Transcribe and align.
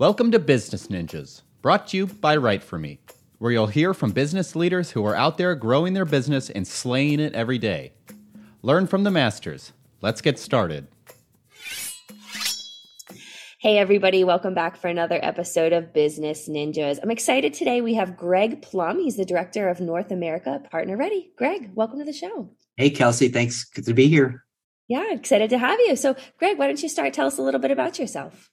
Welcome 0.00 0.30
to 0.30 0.38
Business 0.38 0.86
Ninjas, 0.86 1.42
brought 1.60 1.88
to 1.88 1.96
you 1.96 2.06
by 2.06 2.36
Write 2.36 2.62
For 2.62 2.78
Me, 2.78 3.00
where 3.38 3.50
you'll 3.50 3.66
hear 3.66 3.92
from 3.92 4.12
business 4.12 4.54
leaders 4.54 4.92
who 4.92 5.04
are 5.04 5.16
out 5.16 5.38
there 5.38 5.56
growing 5.56 5.92
their 5.92 6.04
business 6.04 6.50
and 6.50 6.64
slaying 6.64 7.18
it 7.18 7.32
every 7.34 7.58
day. 7.58 7.94
Learn 8.62 8.86
from 8.86 9.02
the 9.02 9.10
masters. 9.10 9.72
Let's 10.00 10.20
get 10.20 10.38
started. 10.38 10.86
Hey, 13.58 13.78
everybody, 13.78 14.22
welcome 14.22 14.54
back 14.54 14.76
for 14.76 14.86
another 14.86 15.18
episode 15.20 15.72
of 15.72 15.92
Business 15.92 16.48
Ninjas. 16.48 17.00
I'm 17.02 17.10
excited 17.10 17.52
today. 17.52 17.80
We 17.80 17.94
have 17.94 18.16
Greg 18.16 18.62
Plum. 18.62 19.00
He's 19.00 19.16
the 19.16 19.24
director 19.24 19.68
of 19.68 19.80
North 19.80 20.12
America 20.12 20.62
Partner 20.70 20.96
Ready. 20.96 21.32
Greg, 21.36 21.72
welcome 21.74 21.98
to 21.98 22.04
the 22.04 22.12
show. 22.12 22.50
Hey, 22.76 22.90
Kelsey. 22.90 23.30
Thanks. 23.30 23.64
Good 23.64 23.86
to 23.86 23.94
be 23.94 24.06
here. 24.06 24.44
Yeah, 24.86 25.12
excited 25.12 25.50
to 25.50 25.58
have 25.58 25.80
you. 25.80 25.96
So, 25.96 26.14
Greg, 26.38 26.56
why 26.56 26.68
don't 26.68 26.80
you 26.80 26.88
start? 26.88 27.12
Tell 27.14 27.26
us 27.26 27.36
a 27.36 27.42
little 27.42 27.58
bit 27.58 27.72
about 27.72 27.98
yourself. 27.98 28.52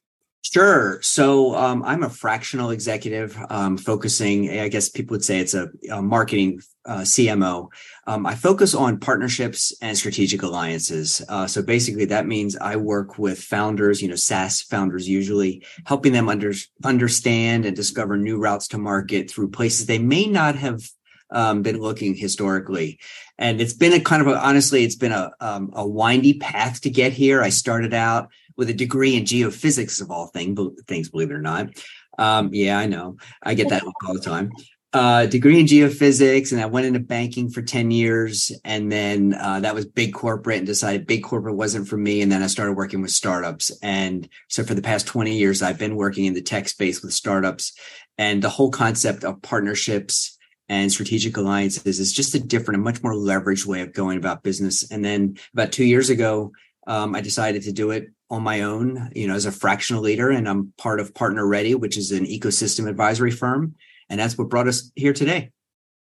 Sure. 0.54 1.02
So 1.02 1.56
um, 1.56 1.82
I'm 1.84 2.04
a 2.04 2.10
fractional 2.10 2.70
executive, 2.70 3.36
um, 3.50 3.78
focusing. 3.78 4.48
I 4.60 4.68
guess 4.68 4.90
people 4.90 5.16
would 5.16 5.26
say 5.26 5.40
it's 5.40 5.56
a, 5.56 5.70
a 5.92 6.04
marketing 6.04 6.62
uh, 6.86 7.00
CMO. 7.00 7.70
Um, 8.06 8.28
I 8.28 8.36
focus 8.36 8.76
on 8.76 9.00
partnerships 9.00 9.76
and 9.82 9.98
strategic 9.98 10.44
alliances. 10.44 11.20
Uh, 11.28 11.48
so 11.48 11.64
basically, 11.64 12.06
that 12.06 12.28
means 12.28 12.56
I 12.58 12.76
work 12.76 13.18
with 13.18 13.42
founders, 13.42 14.04
you 14.04 14.08
know, 14.08 14.16
SaaS 14.16 14.62
founders 14.62 15.10
usually, 15.10 15.66
helping 15.88 16.14
them 16.14 16.30
under, 16.30 16.54
understand 16.84 17.66
and 17.66 17.76
discover 17.76 18.16
new 18.16 18.38
routes 18.38 18.68
to 18.68 18.78
market 18.78 19.32
through 19.32 19.50
places 19.50 19.88
they 19.88 20.00
may 20.00 20.28
not 20.28 20.56
have 20.56 20.88
um, 21.32 21.64
been 21.64 21.80
looking 21.80 22.14
historically. 22.14 23.00
And 23.40 23.60
it's 23.60 23.74
been 23.74 23.94
a 23.94 24.00
kind 24.00 24.22
of 24.22 24.28
a, 24.28 24.38
honestly, 24.38 24.84
it's 24.84 24.96
been 24.96 25.12
a, 25.12 25.32
um, 25.40 25.72
a 25.74 25.86
windy 25.86 26.38
path 26.38 26.82
to 26.82 26.92
get 26.92 27.14
here. 27.14 27.42
I 27.42 27.50
started 27.50 27.96
out 27.96 28.30
with 28.58 28.70
a 28.70 28.74
degree 28.74 29.16
in 29.16 29.24
geophysics 29.24 30.02
of 30.02 30.12
all 30.12 30.28
thing, 30.28 30.56
things, 30.88 31.10
believe 31.10 31.32
it 31.32 31.36
or 31.36 31.42
not. 31.42 31.70
Um, 32.18 32.50
yeah, 32.54 32.78
I 32.78 32.86
know. 32.86 33.18
I 33.44 33.54
get 33.54 33.70
that 33.70 33.84
all 33.84 34.14
the 34.14 34.20
time. 34.20 34.52
Uh, 34.96 35.26
degree 35.26 35.60
in 35.60 35.66
geophysics, 35.66 36.54
and 36.54 36.62
I 36.62 36.68
went 36.68 36.86
into 36.86 37.02
banking 37.02 37.50
for 37.50 37.62
10 37.62 37.92
years. 37.92 38.54
And 38.64 38.90
then 38.90 39.34
uh, 39.34 39.60
that 39.60 39.76
was 39.76 39.86
big 39.86 40.14
corporate 40.14 40.60
and 40.60 40.66
decided 40.66 41.06
big 41.06 41.22
corporate 41.22 41.58
wasn't 41.58 41.90
for 41.90 41.98
me. 41.98 42.22
And 42.22 42.32
then 42.32 42.42
I 42.42 42.48
started 42.48 42.78
working 42.78 43.02
with 43.02 43.12
startups. 43.12 43.78
And 43.84 44.30
so 44.48 44.64
for 44.64 44.74
the 44.74 44.82
past 44.82 45.06
20 45.06 45.36
years, 45.38 45.62
I've 45.62 45.78
been 45.78 45.98
working 45.98 46.24
in 46.24 46.34
the 46.34 46.42
tech 46.42 46.70
space 46.70 47.02
with 47.02 47.12
startups. 47.12 47.74
And 48.18 48.42
the 48.42 48.48
whole 48.48 48.72
concept 48.72 49.26
of 49.26 49.42
partnerships 49.42 50.38
and 50.70 50.90
strategic 50.90 51.36
alliances 51.36 52.00
is 52.00 52.14
just 52.14 52.34
a 52.34 52.40
different, 52.40 52.80
a 52.80 52.84
much 52.84 53.04
more 53.04 53.14
leveraged 53.14 53.66
way 53.66 53.82
of 53.82 53.92
going 53.92 54.18
about 54.18 54.44
business. 54.44 54.90
And 54.90 55.04
then 55.04 55.38
about 55.52 55.74
two 55.74 55.84
years 55.84 56.10
ago, 56.10 56.54
um, 56.88 57.16
I 57.16 57.22
decided 57.22 57.64
to 57.64 57.72
do 57.72 57.92
it 57.92 58.10
on 58.30 58.44
my 58.44 58.62
own, 58.62 59.12
you 59.16 59.28
know, 59.28 59.36
as 59.36 59.46
a 59.46 59.52
fractional 59.52 60.02
leader, 60.02 60.30
and 60.30 60.48
I'm 60.48 60.74
part 60.78 61.00
of 61.00 61.14
Partner 61.14 61.46
Ready, 61.46 61.76
which 61.76 61.98
is 61.98 62.12
an 62.12 62.26
ecosystem 62.26 62.90
advisory 62.90 63.32
firm, 63.32 63.76
and 64.10 64.20
that's 64.20 64.38
what 64.38 64.50
brought 64.50 64.68
us 64.68 64.92
here 64.96 65.14
today. 65.14 65.52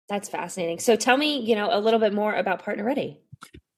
That's 0.10 0.30
fascinating. 0.30 0.80
So 0.80 0.96
tell 0.96 1.18
me, 1.18 1.40
you 1.40 1.56
know, 1.56 1.70
a 1.72 1.80
little 1.80 2.00
bit 2.00 2.14
more 2.14 2.34
about 2.34 2.64
Partner 2.64 2.84
Ready. 2.84 3.20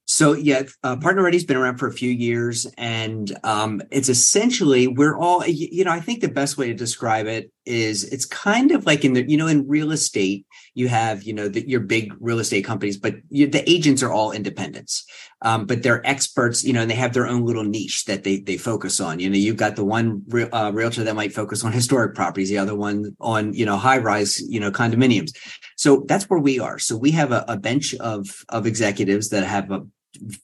So 0.06 0.34
yeah, 0.34 0.64
uh, 0.84 0.98
Partner 0.98 1.24
Ready's 1.24 1.44
been 1.44 1.56
around 1.56 1.78
for 1.78 1.88
a 1.88 1.94
few 1.94 2.10
years, 2.10 2.66
and 2.78 3.32
um, 3.44 3.82
it's 3.92 4.10
essentially 4.10 4.88
we're 4.88 5.16
all 5.16 5.46
you 5.46 5.84
know 5.84 5.92
I 5.92 6.00
think 6.00 6.22
the 6.22 6.30
best 6.30 6.58
way 6.58 6.68
to 6.68 6.74
describe 6.74 7.28
it 7.28 7.52
is 7.70 8.04
it's 8.06 8.26
kind 8.26 8.72
of 8.72 8.86
like 8.86 9.06
in 9.06 9.14
the 9.14 9.30
you 9.30 9.38
know 9.38 9.48
in 9.48 9.68
real 9.68 9.92
estate 9.92 10.46
you 10.74 10.88
have 10.88 11.24
you 11.24 11.34
know 11.34 11.46
your 11.46 11.80
big 11.80 12.14
real 12.20 12.40
estate 12.40 12.66
companies, 12.66 12.98
but 12.98 13.16
you, 13.30 13.48
the 13.48 13.70
agents 13.70 14.02
are 14.02 14.12
all 14.12 14.32
independents, 14.32 15.06
um, 15.44 15.66
but 15.66 15.84
they're 15.84 16.06
experts 16.06 16.64
you 16.64 16.74
know 16.74 16.82
and 16.82 16.90
they 16.90 16.96
have 16.96 17.14
their 17.14 17.28
own 17.28 17.46
little 17.46 17.64
niche 17.64 18.06
that 18.06 18.24
they 18.24 18.40
they 18.40 18.58
focus 18.58 19.00
on. 19.00 19.20
You 19.20 19.30
know 19.30 19.38
you've 19.38 19.56
got 19.56 19.76
the 19.76 19.86
one 19.86 20.24
re- 20.28 20.50
uh, 20.50 20.72
realtor 20.72 21.04
that 21.04 21.16
might 21.16 21.34
focus 21.34 21.64
on 21.64 21.72
historic 21.72 22.16
properties, 22.16 22.50
the 22.50 22.58
other 22.58 22.76
one 22.76 23.16
on 23.20 23.54
you 23.54 23.66
know 23.66 23.78
high 23.78 24.00
rise 24.00 24.42
you 24.42 24.60
know 24.60 24.72
condominiums. 24.72 25.32
So 25.78 26.04
that's 26.08 26.30
where 26.30 26.40
we 26.40 26.60
are. 26.60 26.80
So 26.80 26.98
we 26.98 27.12
have 27.12 27.32
a, 27.32 27.46
a 27.48 27.58
bench 27.58 27.94
of 27.96 28.44
of 28.50 28.66
executives 28.66 29.30
that 29.30 29.44
have 29.44 29.72
a 29.72 29.86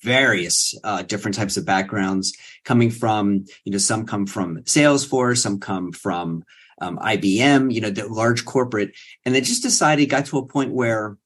various 0.04 0.76
uh, 0.84 1.02
different 1.02 1.36
types 1.36 1.58
of 1.58 1.66
backgrounds 1.66 2.34
coming 2.64 2.92
from 2.92 3.46
you 3.64 3.72
know 3.72 3.80
some 3.80 4.06
come 4.06 4.28
from 4.28 4.58
salesforce 4.64 5.40
some 5.40 5.60
come 5.60 5.92
from 5.92 6.44
um, 6.82 6.98
ibm 7.00 7.74
you 7.74 7.82
know 7.82 7.90
the 7.90 8.08
large 8.08 8.46
corporate 8.46 8.92
and 9.26 9.34
they 9.34 9.42
just 9.42 9.64
decided 9.64 10.10
got 10.10 10.26
to 10.26 10.38
a 10.38 10.46
point 10.46 10.74
where 10.74 11.18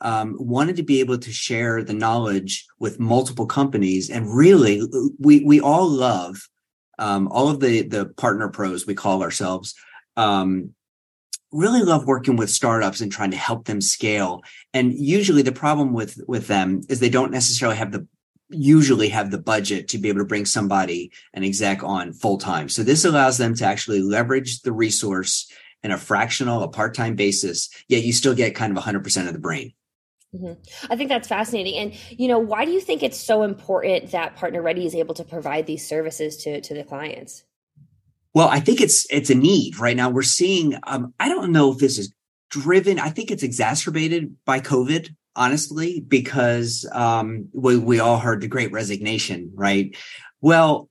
um, 0.00 0.36
wanted 0.38 0.76
to 0.76 0.82
be 0.82 1.00
able 1.00 1.16
to 1.16 1.32
share 1.32 1.82
the 1.82 1.94
knowledge 1.94 2.66
with 2.78 3.00
multiple 3.00 3.46
companies 3.46 4.10
and 4.10 4.34
really 4.34 4.82
we 5.18 5.44
we 5.44 5.60
all 5.60 5.88
love 5.88 6.48
um, 6.98 7.28
all 7.28 7.48
of 7.48 7.60
the 7.60 7.82
the 7.82 8.06
partner 8.06 8.48
pros 8.48 8.86
we 8.86 8.94
call 8.94 9.22
ourselves 9.22 9.74
um, 10.16 10.74
really 11.54 11.82
love 11.82 12.04
working 12.06 12.36
with 12.36 12.50
startups 12.50 13.00
and 13.00 13.12
trying 13.12 13.30
to 13.30 13.36
help 13.36 13.64
them 13.64 13.80
scale. 13.80 14.42
And 14.74 14.92
usually 14.92 15.42
the 15.42 15.52
problem 15.52 15.92
with 15.92 16.18
with 16.26 16.48
them 16.48 16.82
is 16.88 17.00
they 17.00 17.08
don't 17.08 17.30
necessarily 17.30 17.76
have 17.76 17.92
the 17.92 18.06
usually 18.50 19.08
have 19.08 19.30
the 19.30 19.38
budget 19.38 19.88
to 19.88 19.98
be 19.98 20.08
able 20.08 20.20
to 20.20 20.26
bring 20.26 20.44
somebody 20.44 21.10
an 21.32 21.44
exec 21.44 21.82
on 21.82 22.12
full 22.12 22.38
time. 22.38 22.68
So 22.68 22.82
this 22.82 23.04
allows 23.04 23.38
them 23.38 23.54
to 23.56 23.64
actually 23.64 24.00
leverage 24.00 24.60
the 24.62 24.72
resource 24.72 25.50
in 25.82 25.90
a 25.90 25.98
fractional, 25.98 26.62
a 26.62 26.68
part 26.68 26.94
time 26.94 27.14
basis, 27.14 27.68
yet 27.88 28.02
you 28.02 28.12
still 28.12 28.34
get 28.34 28.54
kind 28.54 28.76
of 28.76 28.82
100% 28.82 29.26
of 29.26 29.32
the 29.32 29.38
brain. 29.38 29.72
Mm-hmm. 30.34 30.92
I 30.92 30.96
think 30.96 31.10
that's 31.10 31.28
fascinating. 31.28 31.76
And, 31.76 31.94
you 32.10 32.26
know, 32.26 32.38
why 32.38 32.64
do 32.64 32.72
you 32.72 32.80
think 32.80 33.02
it's 33.02 33.20
so 33.20 33.42
important 33.42 34.10
that 34.10 34.34
Partner 34.36 34.62
Ready 34.62 34.84
is 34.86 34.94
able 34.94 35.14
to 35.14 35.24
provide 35.24 35.66
these 35.66 35.86
services 35.86 36.36
to, 36.38 36.60
to 36.60 36.74
the 36.74 36.82
clients? 36.82 37.44
Well, 38.34 38.48
I 38.48 38.58
think 38.58 38.80
it's 38.80 39.06
it's 39.10 39.30
a 39.30 39.34
need 39.34 39.78
right 39.78 39.96
now. 39.96 40.10
We're 40.10 40.22
seeing. 40.22 40.74
Um, 40.88 41.14
I 41.20 41.28
don't 41.28 41.52
know 41.52 41.70
if 41.70 41.78
this 41.78 41.98
is 41.98 42.12
driven. 42.50 42.98
I 42.98 43.10
think 43.10 43.30
it's 43.30 43.44
exacerbated 43.44 44.34
by 44.44 44.58
COVID, 44.58 45.14
honestly, 45.36 46.00
because 46.00 46.88
um, 46.92 47.48
we 47.52 47.76
we 47.76 48.00
all 48.00 48.18
heard 48.18 48.40
the 48.40 48.48
Great 48.48 48.72
Resignation, 48.72 49.50
right? 49.54 49.96
Well, 50.40 50.88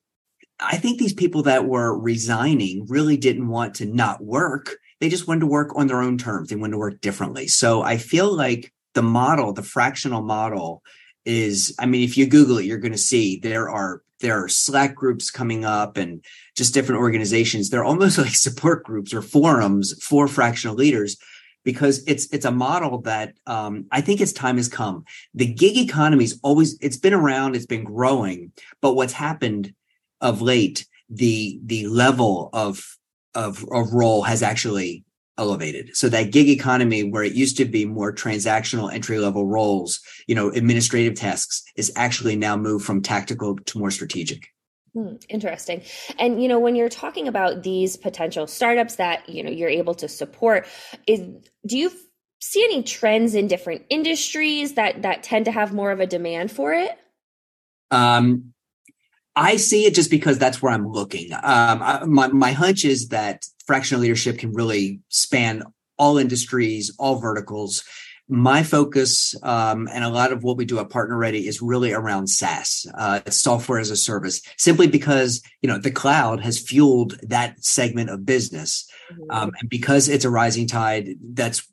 I 0.59 0.77
think 0.77 0.99
these 0.99 1.13
people 1.13 1.43
that 1.43 1.65
were 1.65 1.97
resigning 1.97 2.85
really 2.87 3.17
didn't 3.17 3.47
want 3.47 3.75
to 3.75 3.85
not 3.85 4.23
work. 4.23 4.77
They 4.99 5.09
just 5.09 5.27
wanted 5.27 5.41
to 5.41 5.47
work 5.47 5.75
on 5.75 5.87
their 5.87 6.01
own 6.01 6.17
terms. 6.17 6.49
They 6.49 6.55
wanted 6.55 6.73
to 6.73 6.77
work 6.77 7.01
differently. 7.01 7.47
So 7.47 7.81
I 7.81 7.97
feel 7.97 8.33
like 8.33 8.71
the 8.93 9.03
model, 9.03 9.53
the 9.53 9.63
fractional 9.63 10.21
model, 10.21 10.83
is. 11.25 11.75
I 11.79 11.85
mean, 11.85 12.03
if 12.03 12.17
you 12.17 12.27
Google 12.27 12.57
it, 12.59 12.65
you're 12.65 12.77
going 12.77 12.91
to 12.91 12.97
see 12.97 13.39
there 13.39 13.69
are 13.69 14.01
there 14.19 14.41
are 14.43 14.47
Slack 14.47 14.95
groups 14.95 15.29
coming 15.29 15.65
up 15.65 15.97
and 15.97 16.23
just 16.55 16.73
different 16.73 17.01
organizations. 17.01 17.69
They're 17.69 17.83
almost 17.83 18.17
like 18.17 18.35
support 18.35 18.83
groups 18.83 19.13
or 19.13 19.21
forums 19.21 19.93
for 20.03 20.27
fractional 20.27 20.75
leaders 20.75 21.17
because 21.63 22.03
it's 22.07 22.27
it's 22.33 22.45
a 22.45 22.51
model 22.51 23.01
that 23.01 23.33
um, 23.47 23.85
I 23.91 24.01
think 24.01 24.21
its 24.21 24.33
time 24.33 24.57
has 24.57 24.67
come. 24.67 25.05
The 25.33 25.45
gig 25.45 25.77
economy 25.77 26.25
is 26.25 26.39
always 26.43 26.77
it's 26.81 26.97
been 26.97 27.13
around, 27.13 27.55
it's 27.55 27.65
been 27.65 27.83
growing, 27.83 28.51
but 28.81 28.93
what's 28.93 29.13
happened 29.13 29.73
of 30.21 30.41
late, 30.41 30.87
the 31.09 31.59
the 31.65 31.87
level 31.87 32.49
of 32.53 32.97
of, 33.35 33.65
of 33.71 33.93
role 33.93 34.23
has 34.23 34.43
actually 34.43 35.03
elevated. 35.37 35.95
So 35.97 36.09
that 36.09 36.31
gig 36.31 36.49
economy 36.49 37.03
where 37.03 37.23
it 37.23 37.33
used 37.33 37.57
to 37.57 37.65
be 37.65 37.85
more 37.85 38.13
transactional 38.13 38.93
entry 38.93 39.17
level 39.17 39.47
roles, 39.47 39.99
you 40.27 40.35
know, 40.35 40.49
administrative 40.49 41.15
tasks 41.15 41.63
is 41.75 41.91
actually 41.95 42.35
now 42.35 42.55
moved 42.55 42.85
from 42.85 43.01
tactical 43.01 43.57
to 43.57 43.79
more 43.79 43.89
strategic. 43.89 44.52
Hmm, 44.93 45.15
interesting. 45.27 45.81
And 46.19 46.41
you 46.41 46.47
know, 46.47 46.59
when 46.59 46.75
you're 46.75 46.89
talking 46.89 47.27
about 47.27 47.63
these 47.63 47.97
potential 47.97 48.45
startups 48.45 48.95
that, 48.97 49.27
you 49.27 49.43
know, 49.43 49.49
you're 49.49 49.69
able 49.69 49.95
to 49.95 50.07
support, 50.07 50.67
is 51.07 51.21
do 51.65 51.77
you 51.77 51.91
see 52.39 52.63
any 52.63 52.83
trends 52.83 53.33
in 53.33 53.47
different 53.47 53.83
industries 53.89 54.75
that 54.75 55.01
that 55.01 55.23
tend 55.23 55.45
to 55.45 55.51
have 55.51 55.73
more 55.73 55.91
of 55.91 55.99
a 55.99 56.05
demand 56.05 56.51
for 56.51 56.73
it? 56.73 56.97
Um 57.89 58.53
I 59.35 59.55
see 59.55 59.85
it 59.85 59.95
just 59.95 60.11
because 60.11 60.37
that's 60.37 60.61
where 60.61 60.71
I'm 60.71 60.87
looking. 60.87 61.33
Um, 61.33 61.81
I, 61.81 62.03
my 62.05 62.27
my 62.27 62.51
hunch 62.51 62.85
is 62.85 63.07
that 63.07 63.45
fractional 63.65 64.01
leadership 64.01 64.37
can 64.37 64.53
really 64.53 65.01
span 65.09 65.63
all 65.97 66.17
industries, 66.17 66.93
all 66.99 67.15
verticals. 67.15 67.83
My 68.33 68.63
focus 68.63 69.35
um, 69.43 69.87
and 69.93 70.03
a 70.03 70.09
lot 70.09 70.31
of 70.31 70.41
what 70.41 70.57
we 70.57 70.65
do 70.65 70.79
at 70.79 70.89
Partner 70.89 71.15
Ready 71.15 71.47
is 71.47 71.61
really 71.61 71.93
around 71.93 72.25
SaaS, 72.25 72.87
uh, 72.97 73.19
software 73.29 73.77
as 73.77 73.91
a 73.91 73.95
service, 73.95 74.41
simply 74.57 74.87
because 74.87 75.43
you 75.61 75.69
know 75.69 75.77
the 75.77 75.91
cloud 75.91 76.41
has 76.41 76.57
fueled 76.57 77.19
that 77.21 77.63
segment 77.63 78.09
of 78.09 78.25
business, 78.25 78.89
mm-hmm. 79.11 79.29
um, 79.29 79.51
and 79.59 79.69
because 79.69 80.09
it's 80.09 80.25
a 80.25 80.31
rising 80.31 80.65
tide, 80.65 81.09
that's 81.21 81.67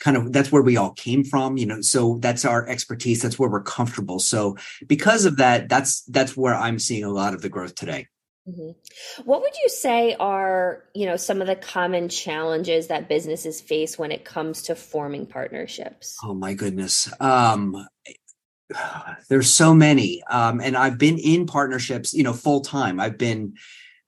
kind 0.00 0.16
of 0.16 0.32
that's 0.32 0.50
where 0.50 0.62
we 0.62 0.78
all 0.78 0.92
came 0.92 1.24
from 1.24 1.56
you 1.56 1.64
know 1.64 1.80
so 1.80 2.18
that's 2.20 2.44
our 2.44 2.68
expertise 2.68 3.20
that's 3.20 3.38
where 3.38 3.50
we're 3.50 3.62
comfortable. 3.62 4.18
So 4.18 4.56
because 4.86 5.26
of 5.26 5.36
that 5.36 5.68
that's 5.68 6.02
that's 6.04 6.34
where 6.34 6.54
i'm 6.54 6.78
seeing 6.78 7.04
a 7.04 7.10
lot 7.10 7.34
of 7.34 7.42
the 7.42 7.48
growth 7.50 7.74
today 7.74 8.06
Mm-hmm. 8.48 8.70
What 9.24 9.40
would 9.40 9.54
you 9.62 9.68
say 9.68 10.14
are, 10.20 10.84
you 10.94 11.06
know, 11.06 11.16
some 11.16 11.40
of 11.40 11.48
the 11.48 11.56
common 11.56 12.08
challenges 12.08 12.86
that 12.88 13.08
businesses 13.08 13.60
face 13.60 13.98
when 13.98 14.12
it 14.12 14.24
comes 14.24 14.62
to 14.62 14.76
forming 14.76 15.26
partnerships? 15.26 16.16
Oh 16.22 16.34
my 16.34 16.54
goodness. 16.54 17.12
Um 17.20 17.86
there's 19.28 19.52
so 19.52 19.74
many. 19.74 20.22
Um 20.30 20.60
and 20.60 20.76
I've 20.76 20.98
been 20.98 21.18
in 21.18 21.46
partnerships, 21.46 22.14
you 22.14 22.22
know, 22.22 22.32
full 22.32 22.60
time. 22.60 23.00
I've 23.00 23.18
been 23.18 23.54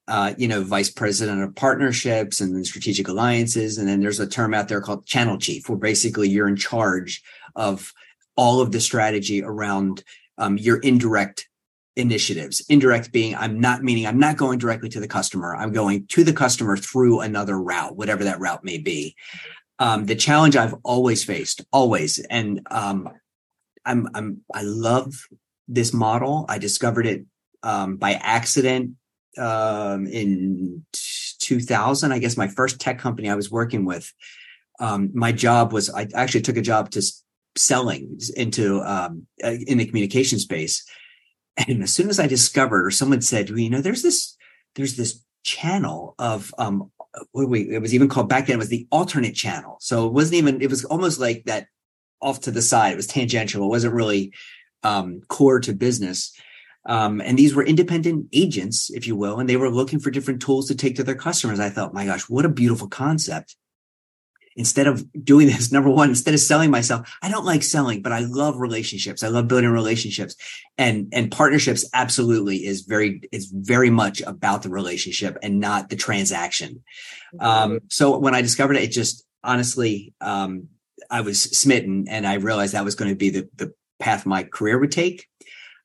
uh, 0.08 0.32
you 0.38 0.49
know, 0.49 0.62
vice 0.62 0.90
president 0.90 1.43
of 1.43 1.55
partnerships 1.55 2.40
and 2.40 2.56
then 2.56 2.64
strategic 2.64 3.08
alliances. 3.08 3.76
And 3.76 3.87
then 3.87 4.00
there's 4.00 4.20
a 4.20 4.26
term 4.26 4.55
out 4.55 4.69
there 4.69 4.81
called 4.81 5.05
channel 5.05 5.37
chief, 5.37 5.69
where 5.69 5.76
basically 5.76 6.31
you're 6.31 6.49
in 6.49 6.56
charge 6.56 7.23
of 7.55 7.93
all 8.35 8.62
of 8.62 8.73
the 8.73 8.81
strategy 8.81 9.43
around 9.43 10.02
um, 10.38 10.56
your 10.56 10.79
indirect 10.79 11.46
initiatives. 11.99 12.65
Indirect 12.69 13.12
being, 13.12 13.35
I'm 13.35 13.61
not 13.61 13.83
meaning 13.83 14.06
I'm 14.06 14.19
not 14.19 14.37
going 14.37 14.59
directly 14.59 14.89
to 14.91 15.00
the 15.00 15.09
customer. 15.09 15.55
I'm 15.55 15.73
going 15.73 16.06
to 16.06 16.25
the 16.25 16.33
customer 16.33 16.77
through 16.77 17.21
another 17.21 17.61
route, 17.61 17.97
whatever 17.97 18.25
that 18.25 18.41
route 18.41 18.65
may 18.65 18.79
be. 18.79 19.17
Um, 19.81 20.06
the 20.06 20.15
challenge 20.15 20.56
I've 20.56 20.75
always 20.85 21.25
faced, 21.25 21.65
always, 21.73 22.19
and 22.19 22.67
um, 22.71 23.11
I'm 23.85 24.09
I'm 24.15 24.41
I 24.53 24.62
love 24.62 25.12
this 25.67 25.93
model. 25.93 26.47
I 26.49 26.59
discovered 26.59 27.06
it 27.06 27.27
um, 27.62 27.97
by 27.97 28.12
accident 28.15 28.93
um, 29.37 30.06
in 30.06 30.85
2000. 30.93 32.12
I 32.12 32.19
guess 32.19 32.37
my 32.37 32.49
first 32.49 32.81
tech 32.81 32.99
company 32.99 33.29
I 33.29 33.35
was 33.35 33.50
working 33.50 33.85
with. 33.85 34.12
Um, 34.81 35.11
my 35.15 35.33
job 35.33 35.73
was 35.73 35.91
I 35.91 36.09
actually 36.15 36.43
took 36.43 36.56
a 36.56 36.62
job 36.62 36.91
to 36.91 37.03
selling 37.56 38.19
into 38.37 38.83
um, 38.83 39.27
in 39.43 39.79
the 39.79 39.87
communication 39.87 40.39
space, 40.39 40.85
and 41.66 41.82
as 41.82 41.93
soon 41.93 42.08
as 42.08 42.20
I 42.20 42.26
discovered, 42.26 42.87
or 42.87 42.90
someone 42.90 43.22
said, 43.22 43.50
well, 43.50 43.58
you 43.58 43.70
know, 43.70 43.81
there's 43.81 44.02
this 44.02 44.37
there's 44.75 44.96
this 44.96 45.22
channel 45.43 46.14
of 46.19 46.55
um, 46.58 46.90
what 47.32 47.49
we 47.49 47.75
it 47.75 47.81
was 47.81 47.94
even 47.94 48.08
called 48.08 48.28
back 48.28 48.46
then 48.46 48.55
it 48.55 48.58
was 48.58 48.69
the 48.69 48.87
alternate 48.90 49.34
channel. 49.34 49.76
So 49.81 50.06
it 50.06 50.12
wasn't 50.12 50.37
even 50.37 50.62
it 50.62 50.70
was 50.70 50.84
almost 50.84 51.19
like 51.19 51.44
that 51.44 51.66
off 52.20 52.40
to 52.43 52.50
the 52.50 52.62
side. 52.62 52.93
It 52.93 52.96
was 52.96 53.06
tangential. 53.06 53.64
It 53.64 53.69
wasn't 53.69 53.94
really 53.94 54.32
um, 54.82 55.20
core 55.28 55.60
to 55.60 55.72
business. 55.72 56.32
Um, 56.87 57.20
and 57.20 57.38
these 57.38 57.55
were 57.55 57.64
independent 57.64 58.28
agents, 58.32 58.90
if 58.90 59.06
you 59.06 59.14
will, 59.14 59.38
and 59.38 59.49
they 59.49 59.56
were 59.56 59.70
looking 59.70 59.99
for 59.99 60.11
different 60.11 60.40
tools 60.40 60.69
to 60.69 60.75
take 60.75 60.96
to 60.96 61.04
their 61.04 61.14
customers. 61.14 61.61
I 61.61 61.69
thought, 61.69 61.93
my 61.93 62.06
gosh, 62.06 62.22
what 62.28 62.46
a 62.46 62.49
beautiful 62.49 62.88
concept. 62.88 63.56
Instead 64.56 64.87
of 64.87 65.05
doing 65.25 65.47
this, 65.47 65.71
number 65.73 65.91
one, 65.91 66.09
instead 66.09 66.35
of 66.35 66.41
selling 66.41 66.71
myself, 66.71 67.09
I 67.23 67.31
don't 67.31 67.45
like 67.45 67.62
selling, 67.62 68.03
but 68.03 68.12
I 68.12 68.21
love 68.21 68.59
relationships. 68.59 69.23
I 69.23 69.29
love 69.29 69.49
building 69.49 69.71
relationships 69.71 70.37
and, 70.77 71.09
and 71.12 71.31
partnerships 71.31 71.89
absolutely 71.95 72.67
is 72.67 72.83
very, 72.83 73.23
is 73.33 73.47
very 73.47 73.91
much 73.91 74.21
about 74.23 74.62
the 74.62 74.71
relationship 74.71 75.37
and 75.43 75.61
not 75.61 75.91
the 75.91 75.97
transaction. 75.97 76.83
Mm-hmm. 77.35 77.47
Um, 77.47 77.81
so 77.89 78.19
when 78.19 78.35
I 78.35 78.43
discovered 78.43 78.77
it, 78.77 78.85
it 78.85 78.93
just 78.93 79.25
honestly, 79.45 80.15
um, 80.21 80.69
I 81.11 81.21
was 81.21 81.43
smitten 81.43 82.06
and 82.09 82.27
I 82.27 82.35
realized 82.35 82.75
that 82.75 82.85
was 82.85 82.95
going 82.95 83.11
to 83.11 83.17
be 83.17 83.31
the, 83.31 83.49
the 83.56 83.73
path 83.99 84.27
my 84.27 84.43
career 84.43 84.79
would 84.79 84.93
take. 84.93 85.27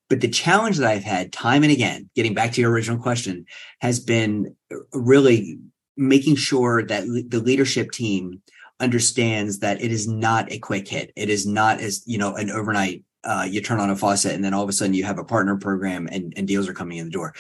But 0.09 0.21
the 0.21 0.27
challenge 0.27 0.77
that 0.77 0.89
I've 0.89 1.03
had 1.03 1.31
time 1.31 1.63
and 1.63 1.71
again, 1.71 2.09
getting 2.15 2.33
back 2.33 2.51
to 2.53 2.61
your 2.61 2.71
original 2.71 2.99
question, 2.99 3.45
has 3.79 3.99
been 3.99 4.55
really 4.91 5.59
making 5.95 6.35
sure 6.35 6.85
that 6.85 7.05
the 7.29 7.39
leadership 7.39 7.91
team 7.91 8.41
understands 8.83 9.59
that 9.59 9.81
it 9.81 9.91
is 9.91 10.07
not 10.07 10.51
a 10.51 10.59
quick 10.59 10.87
hit. 10.87 11.11
It 11.15 11.29
is 11.29 11.47
not 11.47 11.79
as, 11.79 12.03
you 12.05 12.17
know, 12.17 12.35
an 12.35 12.51
overnight, 12.51 13.03
uh, 13.23 13.47
you 13.49 13.61
turn 13.61 13.79
on 13.79 13.89
a 13.89 13.95
faucet 13.95 14.33
and 14.33 14.43
then 14.43 14.53
all 14.53 14.63
of 14.63 14.69
a 14.69 14.73
sudden 14.73 14.93
you 14.93 15.05
have 15.05 15.17
a 15.17 15.23
partner 15.23 15.57
program 15.57 16.07
and, 16.11 16.33
and 16.35 16.47
deals 16.47 16.67
are 16.67 16.73
coming 16.73 16.97
in 16.97 17.05
the 17.05 17.11
door. 17.11 17.33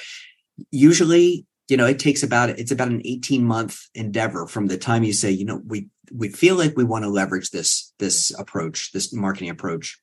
Usually, 0.71 1.45
you 1.67 1.77
know, 1.77 1.85
it 1.85 1.99
takes 1.99 2.23
about, 2.23 2.49
it's 2.49 2.71
about 2.71 2.89
an 2.89 3.01
18 3.05 3.43
month 3.43 3.79
endeavor 3.93 4.47
from 4.47 4.67
the 4.67 4.77
time 4.77 5.03
you 5.03 5.13
say, 5.13 5.31
you 5.31 5.45
know, 5.45 5.61
we, 5.65 5.89
we 6.11 6.29
feel 6.29 6.55
like 6.55 6.75
we 6.75 6.83
want 6.83 7.03
to 7.03 7.09
leverage 7.09 7.51
this, 7.51 7.93
this 7.99 8.31
approach, 8.37 8.91
this 8.91 9.13
marketing 9.13 9.49
approach 9.49 9.99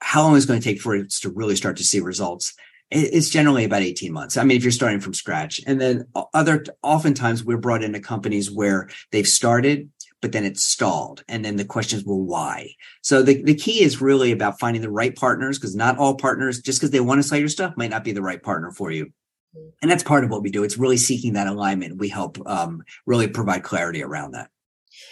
how 0.00 0.22
long 0.22 0.36
is 0.36 0.46
going 0.46 0.60
to 0.60 0.64
take 0.64 0.80
for 0.80 0.94
it 0.94 1.10
to 1.10 1.30
really 1.30 1.56
start 1.56 1.76
to 1.78 1.84
see 1.84 2.00
results? 2.00 2.54
It's 2.90 3.28
generally 3.28 3.64
about 3.64 3.82
18 3.82 4.12
months. 4.12 4.36
I 4.36 4.44
mean, 4.44 4.56
if 4.56 4.62
you're 4.62 4.72
starting 4.72 5.00
from 5.00 5.12
scratch 5.12 5.60
and 5.66 5.80
then 5.80 6.06
other, 6.32 6.64
oftentimes 6.82 7.44
we're 7.44 7.58
brought 7.58 7.82
into 7.82 8.00
companies 8.00 8.50
where 8.50 8.88
they've 9.12 9.28
started, 9.28 9.90
but 10.20 10.32
then 10.32 10.44
it's 10.44 10.64
stalled. 10.64 11.24
And 11.28 11.44
then 11.44 11.56
the 11.56 11.64
question 11.64 11.98
is, 11.98 12.04
well, 12.04 12.20
why? 12.20 12.74
So 13.02 13.22
the, 13.22 13.42
the 13.42 13.54
key 13.54 13.82
is 13.82 14.00
really 14.00 14.32
about 14.32 14.58
finding 14.58 14.82
the 14.82 14.90
right 14.90 15.14
partners 15.14 15.58
because 15.58 15.76
not 15.76 15.98
all 15.98 16.16
partners, 16.16 16.60
just 16.60 16.80
because 16.80 16.90
they 16.90 17.00
want 17.00 17.20
to 17.20 17.28
sell 17.28 17.38
your 17.38 17.48
stuff 17.48 17.76
might 17.76 17.90
not 17.90 18.04
be 18.04 18.12
the 18.12 18.22
right 18.22 18.42
partner 18.42 18.70
for 18.70 18.90
you. 18.90 19.06
Mm-hmm. 19.06 19.68
And 19.82 19.90
that's 19.90 20.02
part 20.02 20.24
of 20.24 20.30
what 20.30 20.42
we 20.42 20.50
do. 20.50 20.64
It's 20.64 20.78
really 20.78 20.96
seeking 20.96 21.34
that 21.34 21.46
alignment. 21.46 21.98
We 21.98 22.08
help 22.08 22.38
um, 22.46 22.82
really 23.06 23.28
provide 23.28 23.62
clarity 23.62 24.02
around 24.02 24.32
that. 24.32 24.50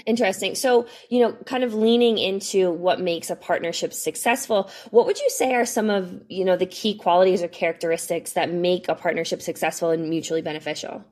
Interesting. 0.04 0.54
So, 0.56 0.86
you 1.08 1.20
know, 1.20 1.32
kind 1.46 1.62
of 1.62 1.72
leaning 1.72 2.18
into 2.18 2.70
what 2.70 3.00
makes 3.00 3.30
a 3.30 3.36
partnership 3.36 3.92
successful, 3.92 4.70
what 4.90 5.06
would 5.06 5.18
you 5.18 5.30
say 5.30 5.54
are 5.54 5.64
some 5.64 5.90
of, 5.90 6.20
you 6.28 6.44
know, 6.44 6.56
the 6.56 6.66
key 6.66 6.96
qualities 6.96 7.42
or 7.42 7.48
characteristics 7.48 8.32
that 8.32 8.52
make 8.52 8.88
a 8.88 8.94
partnership 8.94 9.40
successful 9.40 9.90
and 9.90 10.10
mutually 10.10 10.42
beneficial? 10.42 11.04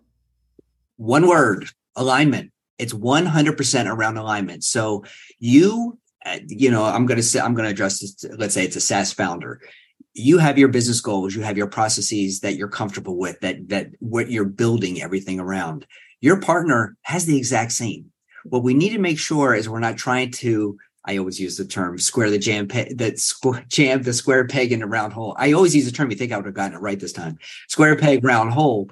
One 0.97 1.29
word, 1.29 1.67
alignment. 1.97 2.51
It's 2.79 2.93
100% 2.93 3.87
around 3.87 4.17
alignment. 4.17 4.65
So, 4.65 5.05
you 5.39 5.99
uh, 6.27 6.39
you 6.47 6.71
know, 6.71 6.85
I'm 6.85 7.05
going 7.05 7.19
to 7.19 7.23
say 7.23 7.39
I'm 7.39 7.53
going 7.53 7.67
to 7.67 7.71
address 7.71 8.01
this 8.01 8.25
let's 8.39 8.55
say 8.55 8.65
it's 8.65 8.77
a 8.77 8.81
SaaS 8.81 9.13
founder 9.13 9.61
you 10.15 10.39
have 10.39 10.57
your 10.57 10.69
business 10.69 11.01
goals 11.01 11.35
you 11.35 11.43
have 11.43 11.59
your 11.59 11.67
processes 11.67 12.41
that 12.41 12.55
you're 12.55 12.69
comfortable 12.69 13.17
with 13.17 13.39
that 13.41 13.69
that 13.69 13.89
what 13.99 14.31
you're 14.31 14.45
building 14.45 15.03
everything 15.03 15.41
around 15.41 15.87
your 16.21 16.41
partner 16.41 16.97
has 17.03 17.27
the 17.27 17.37
exact 17.37 17.73
same 17.73 18.11
what 18.45 18.63
we 18.63 18.75
need 18.75 18.91
to 18.91 18.99
make 18.99 19.19
sure 19.19 19.55
is 19.55 19.69
we're 19.69 19.81
not 19.81 19.97
trying 19.97 20.31
to 20.31 20.79
I 21.07 21.19
always 21.19 21.39
use 21.39 21.57
the 21.59 21.67
term 21.67 21.99
square 21.99 22.31
the 22.31 22.39
jam 22.39 22.69
pe- 22.69 22.95
that 22.95 23.15
squ- 23.15 23.69
jam 23.69 24.03
the 24.03 24.13
square 24.13 24.47
peg 24.47 24.73
in 24.73 24.83
a 24.83 24.87
round 24.87 25.13
hole. 25.13 25.37
I 25.39 25.53
always 25.53 25.77
use 25.77 25.85
the 25.85 25.93
term. 25.93 26.11
You 26.11 26.17
think 26.17 26.33
I 26.33 26.37
would 26.37 26.47
have 26.47 26.55
gotten 26.55 26.79
it 26.79 26.81
right 26.81 26.99
this 26.99 27.13
time? 27.13 27.39
Square 27.69 27.97
peg, 27.97 28.25
round 28.25 28.53
hole. 28.53 28.91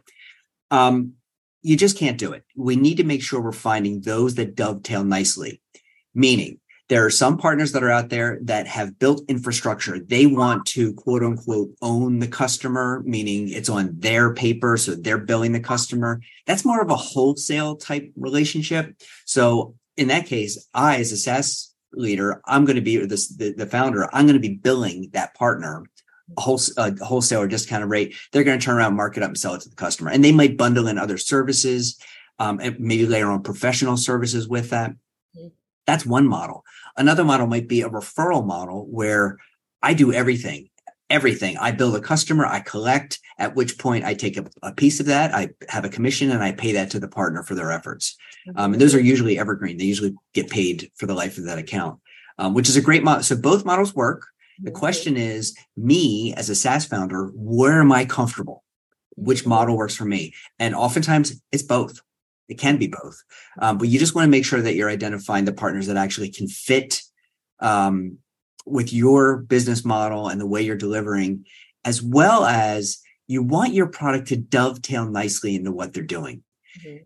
Um, 0.71 1.15
you 1.63 1.77
just 1.77 1.99
can't 1.99 2.19
do 2.19 2.33
it. 2.33 2.45
We 2.57 2.77
need 2.77 2.97
to 2.97 3.05
make 3.05 3.23
sure 3.23 3.41
we're 3.41 3.53
finding 3.53 4.01
those 4.01 4.35
that 4.35 4.55
dovetail 4.55 5.05
nicely. 5.05 5.61
Meaning, 6.15 6.59
there 6.89 7.07
are 7.07 7.11
some 7.11 7.39
partners 7.39 7.73
that 7.73 7.83
are 7.83 7.91
out 7.91 8.11
there 8.11 8.39
that 8.43 8.67
have 8.67 8.99
built 8.99 9.23
infrastructure. 9.29 9.99
They 9.99 10.27
want 10.27 10.67
to 10.67 10.93
quote 10.93 11.23
unquote 11.23 11.71
own 11.81 12.19
the 12.19 12.29
customer, 12.29 13.03
meaning 13.07 13.49
it's 13.49 13.71
on 13.71 13.99
their 13.99 14.35
paper. 14.35 14.77
So 14.77 14.95
they're 14.95 15.17
billing 15.17 15.53
the 15.53 15.61
customer. 15.61 16.21
That's 16.47 16.67
more 16.67 16.83
of 16.83 16.91
a 16.91 16.97
wholesale 16.97 17.77
type 17.77 18.13
relationship. 18.17 18.95
So 19.25 19.75
in 19.97 20.09
that 20.09 20.27
case, 20.27 20.69
I, 20.75 20.97
as 20.97 21.13
a 21.13 21.17
SaaS 21.17 21.73
leader, 21.95 22.43
I'm 22.47 22.65
going 22.65 22.77
to 22.77 22.83
be 22.83 22.99
the, 22.99 23.07
the, 23.39 23.55
the 23.57 23.67
founder. 23.67 24.09
I'm 24.13 24.27
going 24.27 24.41
to 24.41 24.49
be 24.49 24.57
billing 24.57 25.11
that 25.13 25.35
partner 25.35 25.85
a, 26.37 26.41
whole, 26.41 26.61
a 26.77 27.05
wholesaler 27.05 27.49
discounted 27.49 27.91
rate. 27.91 28.17
They're 28.33 28.45
going 28.45 28.59
to 28.59 28.65
turn 28.65 28.77
around, 28.77 28.97
mark 28.97 29.17
it 29.17 29.23
up 29.23 29.29
and 29.29 29.39
sell 29.39 29.55
it 29.55 29.63
to 29.63 29.69
the 29.69 29.77
customer. 29.77 30.11
And 30.11 30.25
they 30.25 30.33
might 30.33 30.57
bundle 30.57 30.89
in 30.89 30.99
other 30.99 31.19
services, 31.19 31.99
um, 32.39 32.61
and 32.61 32.79
maybe 32.81 33.07
layer 33.07 33.31
on 33.31 33.43
professional 33.43 33.97
services 33.97 34.49
with 34.49 34.71
that. 34.71 34.91
Mm-hmm. 34.91 35.49
That's 35.87 36.07
one 36.07 36.27
model. 36.27 36.65
Another 36.97 37.25
model 37.25 37.47
might 37.47 37.69
be 37.69 37.83
a 37.83 37.89
referral 37.89 38.45
model 38.45 38.87
where 38.87 39.39
I 39.83 39.95
do 39.95 40.13
everything, 40.13 40.69
everything. 41.11 41.57
I 41.59 41.73
build 41.73 41.97
a 41.97 42.01
customer, 42.01 42.47
I 42.47 42.61
collect, 42.61 43.19
at 43.39 43.55
which 43.55 43.79
point 43.79 44.05
I 44.05 44.15
take 44.15 44.37
a, 44.37 44.47
a 44.63 44.73
piece 44.73 45.01
of 45.01 45.07
that, 45.07 45.35
I 45.35 45.51
have 45.69 45.85
a 45.85 45.89
commission, 45.89 46.31
and 46.31 46.43
I 46.43 46.53
pay 46.53 46.73
that 46.73 46.91
to 46.91 47.01
the 47.01 47.09
partner 47.09 47.43
for 47.43 47.55
their 47.55 47.73
efforts. 47.73 48.17
Um, 48.57 48.73
and 48.73 48.81
those 48.81 48.95
are 48.95 49.01
usually 49.01 49.39
evergreen. 49.39 49.79
They 49.79 49.85
usually 49.85 50.15
get 50.33 50.51
paid 50.51 50.91
for 50.97 51.07
the 51.07 51.15
life 51.15 51.39
of 51.39 51.45
that 51.45 51.59
account, 51.59 52.01
um, 52.39 52.55
which 52.55 52.69
is 52.69 52.77
a 52.77 52.83
great 52.83 53.05
model. 53.05 53.23
So 53.23 53.37
both 53.37 53.65
models 53.65 53.95
work. 53.95 54.27
The 54.63 54.71
question 54.71 55.17
is, 55.17 55.57
me 55.77 56.35
as 56.35 56.49
a 56.49 56.55
SaaS 56.55 56.87
founder, 56.87 57.31
where 57.35 57.81
am 57.81 57.93
I 57.93 58.05
comfortable? 58.05 58.63
Which 59.17 59.45
model 59.45 59.77
works 59.77 59.97
for 59.97 60.05
me? 60.05 60.35
And 60.59 60.75
oftentimes 60.75 61.41
it's 61.51 61.63
both. 61.63 62.01
It 62.49 62.59
can 62.59 62.77
be 62.77 62.89
both, 62.89 63.23
um, 63.61 63.79
but 63.79 63.89
you 63.89 63.99
just 63.99 64.15
want 64.15 64.27
to 64.27 64.31
make 64.31 64.45
sure 64.45 64.61
that 64.61 64.75
you're 64.75 64.91
identifying 64.91 65.47
the 65.47 65.53
partners 65.53 65.87
that 65.87 65.97
actually 65.97 66.29
can 66.29 66.49
fit 66.49 67.01
um, 67.61 68.19
with 68.67 68.93
your 68.93 69.39
business 69.39 69.85
model 69.85 70.29
and 70.29 70.41
the 70.41 70.47
way 70.47 70.61
you're 70.61 70.77
delivering, 70.77 71.47
as 71.85 72.03
well 72.03 72.45
as 72.45 73.01
you 73.27 73.43
want 73.43 73.73
your 73.73 73.87
product 73.87 74.29
to 74.29 74.37
dovetail 74.37 75.09
nicely 75.09 75.55
into 75.55 75.73
what 75.73 75.95
they're 75.95 76.03
doing. 76.03 76.43
Mm-hmm. 76.79 77.05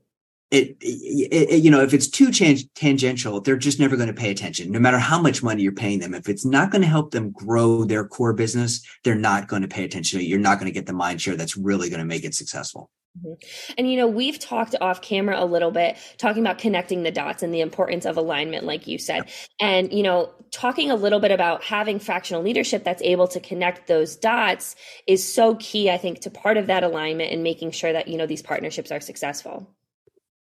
It, 0.51 0.77
it, 0.81 1.51
it, 1.51 1.65
you 1.65 1.71
know, 1.71 1.83
if 1.83 1.93
it's 1.93 2.09
too 2.09 2.31
tangential, 2.31 3.41
they're 3.41 3.57
just 3.57 3.81
never 3.81 3.97
going 3.97 4.09
to 4.09 4.15
pay 4.15 4.31
attention, 4.31 4.71
no 4.71 4.79
matter 4.79 4.99
how 4.99 5.21
much 5.21 5.43
money 5.43 5.63
you're 5.63 5.73
paying 5.73 5.99
them. 5.99 6.15
If 6.15 6.29
it's 6.29 6.45
not 6.45 6.71
going 6.71 6.83
to 6.83 6.89
help 6.89 7.11
them 7.11 7.33
grow 7.33 7.85
their 7.85 8.07
core 8.07 8.33
business, 8.33 8.87
they're 9.03 9.17
not 9.17 9.49
going 9.49 9.63
to 9.63 9.69
pay 9.69 9.85
attention. 9.85 10.21
You're 10.21 10.39
not 10.39 10.61
going 10.61 10.67
to 10.67 10.75
get 10.75 10.87
the 10.87 10.93
mind 10.93 11.21
share 11.21 11.37
that's 11.37 11.57
really 11.57 11.91
going 11.91 11.99
to 11.99 12.07
make 12.07 12.25
it 12.25 12.35
successful. 12.35 12.91
Mm-hmm. 13.19 13.73
And 13.79 13.91
you 13.91 13.97
know, 13.97 14.07
we've 14.07 14.39
talked 14.39 14.75
off 14.81 15.01
camera 15.01 15.43
a 15.43 15.47
little 15.47 15.71
bit, 15.71 15.97
talking 16.19 16.43
about 16.43 16.59
connecting 16.59 17.03
the 17.03 17.11
dots 17.11 17.43
and 17.43 17.53
the 17.53 17.61
importance 17.61 18.05
of 18.05 18.17
alignment, 18.17 18.65
like 18.65 18.87
you 18.87 18.99
said. 18.99 19.31
And 19.61 19.93
you 19.93 20.03
know, 20.03 20.33
talking 20.53 20.91
a 20.91 20.97
little 20.97 21.21
bit 21.21 21.31
about 21.31 21.63
having 21.65 21.99
fractional 21.99 22.43
leadership 22.43 22.85
that's 22.85 23.03
able 23.03 23.29
to 23.29 23.41
connect 23.41 23.87
those 23.87 24.17
dots 24.17 24.77
is 25.07 25.27
so 25.27 25.57
key, 25.57 25.91
I 25.91 25.99
think, 25.99 26.21
to 26.21 26.31
part 26.31 26.57
of 26.57 26.67
that 26.67 26.85
alignment 26.85 27.33
and 27.33 27.43
making 27.43 27.71
sure 27.71 27.93
that 27.93 28.09
you 28.09 28.17
know 28.17 28.27
these 28.27 28.43
partnerships 28.43 28.91
are 28.91 29.01
successful. 29.01 29.76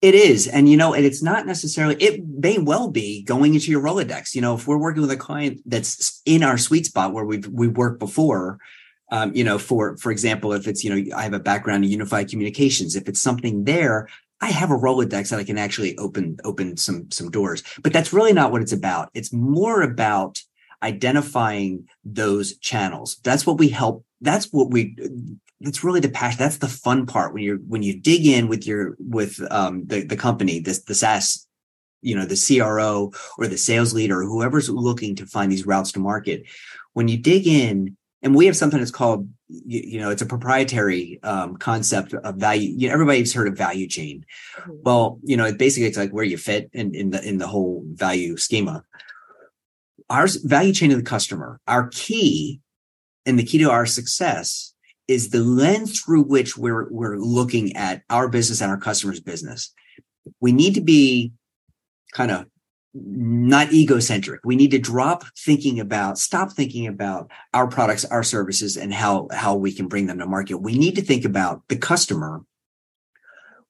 It 0.08 0.14
is. 0.14 0.46
And, 0.54 0.68
you 0.70 0.76
know, 0.80 0.94
and 0.94 1.04
it's 1.08 1.22
not 1.30 1.46
necessarily, 1.46 1.96
it 2.08 2.14
may 2.46 2.58
well 2.58 2.88
be 3.02 3.22
going 3.32 3.54
into 3.54 3.70
your 3.72 3.82
Rolodex. 3.82 4.34
You 4.34 4.42
know, 4.44 4.54
if 4.54 4.66
we're 4.66 4.84
working 4.86 5.02
with 5.02 5.10
a 5.18 5.25
client 5.26 5.54
that's 5.66 6.22
in 6.25 6.42
our 6.48 6.58
sweet 6.58 6.86
spot 6.86 7.12
where 7.12 7.26
we've, 7.30 7.48
we 7.60 7.68
worked 7.68 8.00
before, 8.06 8.58
Um, 9.12 9.30
you 9.38 9.44
know, 9.44 9.58
for 9.58 9.96
for 10.02 10.10
example, 10.10 10.50
if 10.58 10.66
it's 10.66 10.82
you 10.82 10.90
know 10.90 11.00
I 11.20 11.22
have 11.22 11.36
a 11.36 11.48
background 11.50 11.84
in 11.84 11.90
unified 11.98 12.28
communications, 12.30 12.96
if 12.96 13.08
it's 13.08 13.22
something 13.28 13.64
there, 13.64 14.08
I 14.46 14.50
have 14.60 14.72
a 14.72 14.80
Rolodex 14.84 15.28
that 15.28 15.40
I 15.42 15.44
can 15.44 15.58
actually 15.58 15.92
open 15.96 16.36
open 16.42 16.76
some 16.76 17.06
some 17.10 17.30
doors. 17.30 17.62
But 17.82 17.92
that's 17.92 18.12
really 18.16 18.32
not 18.32 18.50
what 18.50 18.62
it's 18.62 18.76
about. 18.80 19.04
It's 19.14 19.32
more 19.32 19.78
about 19.92 20.42
identifying 20.82 21.88
those 22.04 22.58
channels. 22.58 23.18
That's 23.22 23.46
what 23.46 23.58
we 23.60 23.68
help. 23.68 24.04
That's 24.20 24.46
what 24.54 24.72
we. 24.75 24.80
That's 25.60 25.82
really 25.82 26.00
the 26.00 26.08
passion. 26.08 26.38
That's 26.38 26.58
the 26.58 26.68
fun 26.68 27.06
part 27.06 27.32
when 27.32 27.42
you're 27.42 27.58
when 27.58 27.82
you 27.82 27.98
dig 27.98 28.26
in 28.26 28.48
with 28.48 28.66
your 28.66 28.96
with 28.98 29.40
um, 29.50 29.86
the 29.86 30.04
the 30.04 30.16
company, 30.16 30.60
this 30.60 30.82
the 30.82 30.94
SaaS, 30.94 31.46
you 32.02 32.14
know, 32.14 32.26
the 32.26 32.36
CRO 32.36 33.12
or 33.38 33.46
the 33.46 33.56
sales 33.56 33.94
leader, 33.94 34.20
or 34.20 34.25
whoever's 34.25 34.68
looking 34.68 35.16
to 35.16 35.26
find 35.26 35.50
these 35.50 35.66
routes 35.66 35.92
to 35.92 35.98
market. 35.98 36.44
When 36.92 37.08
you 37.08 37.16
dig 37.16 37.46
in, 37.46 37.96
and 38.22 38.34
we 38.34 38.46
have 38.46 38.56
something 38.56 38.78
that's 38.78 38.90
called 38.90 39.28
you, 39.48 39.80
you 39.84 40.00
know 40.00 40.10
it's 40.10 40.22
a 40.22 40.26
proprietary 40.26 41.20
um, 41.22 41.56
concept 41.56 42.12
of 42.12 42.34
value 42.36 42.75
you 42.76 42.88
know, 42.88 42.94
everybody's 42.94 43.32
heard 43.32 43.46
of 43.46 43.56
value 43.56 43.86
chain 43.86 44.26
mm-hmm. 44.56 44.72
well 44.82 45.20
you 45.22 45.36
know 45.36 45.52
basically 45.52 45.86
it's 45.86 45.96
like 45.96 46.10
where 46.10 46.25
you 46.25 46.36
fit 46.36 46.68
in, 46.72 46.92
in 46.96 47.10
the 47.10 47.22
in 47.25 47.38
the 47.38 47.46
whole 47.46 47.84
value 47.94 48.36
schema 48.36 48.82
our 50.08 50.26
value 50.44 50.72
chain 50.72 50.92
of 50.92 50.98
the 50.98 51.04
customer, 51.04 51.60
our 51.66 51.88
key 51.88 52.60
and 53.25 53.38
the 53.38 53.44
key 53.44 53.58
to 53.58 53.70
our 53.70 53.86
success 53.86 54.72
is 55.08 55.30
the 55.30 55.40
lens 55.40 56.00
through 56.00 56.22
which 56.22 56.56
we're, 56.56 56.88
we're 56.90 57.16
looking 57.16 57.76
at 57.76 58.02
our 58.10 58.28
business 58.28 58.60
and 58.60 58.70
our 58.70 58.78
customers' 58.78 59.20
business. 59.20 59.72
We 60.40 60.52
need 60.52 60.75
to 60.75 60.80
be 60.80 61.32
kind 62.12 62.30
of 62.30 62.46
not 62.94 63.72
egocentric. 63.72 64.40
We 64.44 64.56
need 64.56 64.70
to 64.70 64.78
drop 64.78 65.25
thinking 65.38 65.80
about, 65.80 66.18
stop 66.18 66.52
thinking 66.52 66.86
about 66.86 67.30
our 67.52 67.68
products, 67.68 68.04
our 68.06 68.22
services, 68.22 68.76
and 68.76 68.92
how, 68.92 69.28
how 69.32 69.54
we 69.54 69.72
can 69.72 69.86
bring 69.86 70.06
them 70.06 70.18
to 70.18 70.26
market. 70.26 70.58
We 70.58 70.78
need 70.78 70.96
to 70.96 71.02
think 71.02 71.25
about 71.25 71.62
the 71.68 71.76
customer. 71.76 72.42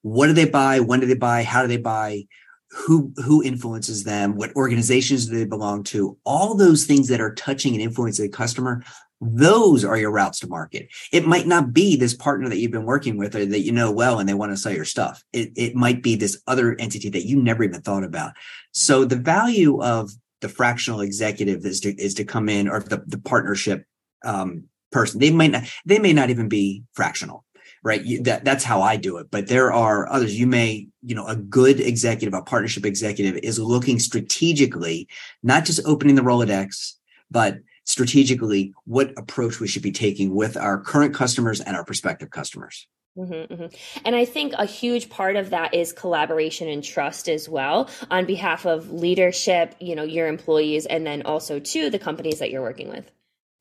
What 0.03 0.29
do 0.29 0.33
they 0.33 0.49
buy? 0.49 0.81
When 0.81 1.01
do 1.01 1.07
they 1.07 1.15
buy? 1.15 1.43
How 1.43 1.63
do 1.63 1.69
they 1.69 1.77
buy? 1.77 2.27
who 2.73 3.13
who 3.25 3.43
influences 3.43 4.05
them 4.05 4.35
what 4.35 4.55
organizations 4.57 5.27
do 5.27 5.37
they 5.37 5.45
belong 5.45 5.85
to 5.85 6.19
all 6.25 6.55
those 6.55 6.85
things 6.85 7.09
that 7.09 7.21
are 7.21 7.35
touching 7.35 7.75
and 7.75 7.83
influencing 7.83 8.25
the 8.25 8.37
customer 8.37 8.83
those 9.21 9.85
are 9.85 9.97
your 9.97 10.11
routes 10.11 10.41
to 10.41 10.47
market 10.47 10.89
it 11.13 11.27
might 11.27 11.47
not 11.47 11.73
be 11.73 11.97
this 11.97 12.15
partner 12.15 12.49
that 12.49 12.59
you've 12.59 12.71
been 12.71 12.85
working 12.85 13.17
with 13.17 13.35
or 13.35 13.47
that 13.47 13.61
you 13.61 13.73
know 13.73 13.91
well 13.91 14.19
and 14.19 14.29
they 14.29 14.35
want 14.35 14.53
to 14.53 14.57
sell 14.57 14.73
your 14.73 14.85
stuff 14.85 15.25
it, 15.33 15.51
it 15.57 15.75
might 15.75 16.03
be 16.03 16.17
this 16.17 16.43
other 16.47 16.77
entity 16.79 17.09
that 17.09 17.27
you 17.27 17.43
never 17.43 17.65
even 17.65 17.81
thought 17.81 18.05
about 18.05 18.33
so 18.73 19.05
the 19.05 19.17
value 19.17 19.83
of 19.83 20.11
the 20.43 20.49
fractional 20.49 21.01
executive 21.01 21.65
is 21.65 21.81
to 21.81 21.95
is 22.01 22.15
to 22.15 22.25
come 22.25 22.49
in 22.49 22.69
or 22.69 22.81
the, 22.81 23.03
the 23.07 23.19
partnership 23.19 23.87
um, 24.25 24.65
person 24.93 25.19
they 25.19 25.31
might 25.31 25.51
not 25.51 25.63
they 25.87 25.99
may 25.99 26.13
not 26.13 26.31
even 26.31 26.49
be 26.49 26.83
fractional 26.93 27.45
right? 27.87 28.05
You, 28.05 28.21
that 28.25 28.45
that's 28.45 28.65
how 28.65 28.83
I 28.83 28.97
do 28.97 29.19
it. 29.19 29.31
But 29.31 29.47
there 29.47 29.73
are 29.73 30.11
others. 30.11 30.37
You 30.37 30.49
may, 30.49 30.89
you 31.03 31.15
know, 31.15 31.25
a 31.27 31.37
good 31.37 31.79
executive, 31.79 32.35
a 32.35 32.43
partnership 32.43 32.85
executive 32.85 33.37
is 33.45 33.61
looking 33.61 34.01
strategically, 34.01 35.09
not 35.45 35.65
just 35.65 35.87
opening 35.87 36.17
the 36.17 36.23
Rolodex, 36.23 36.95
but 37.31 37.59
strategically 37.97 38.75
what 38.85 39.11
approach 39.17 39.59
we 39.59 39.67
should 39.67 39.83
be 39.83 39.91
taking 39.91 40.35
with 40.35 40.55
our 40.55 40.79
current 40.79 41.15
customers 41.15 41.63
and 41.63 41.75
our 41.75 41.83
prospective 41.83 42.29
customers. 42.29 42.87
Mm-hmm, 43.17 43.55
mm-hmm. 43.55 44.01
And 44.05 44.15
I 44.15 44.27
think 44.27 44.53
a 44.59 44.67
huge 44.67 45.09
part 45.09 45.37
of 45.37 45.49
that 45.49 45.73
is 45.73 45.95
collaboration 45.95 46.69
and 46.69 46.85
trust 46.85 47.27
as 47.27 47.49
well 47.49 47.89
on 48.11 48.27
behalf 48.27 48.67
of 48.67 48.93
leadership, 48.93 49.75
you 49.81 49.97
know, 49.97 50.03
your 50.03 50.29
employees, 50.29 50.85
and 50.85 51.07
then 51.07 51.23
also 51.23 51.59
to 51.59 51.89
the 51.89 51.99
companies 51.99 52.41
that 52.41 52.51
you're 52.51 52.61
working 52.61 52.91
with. 52.91 53.11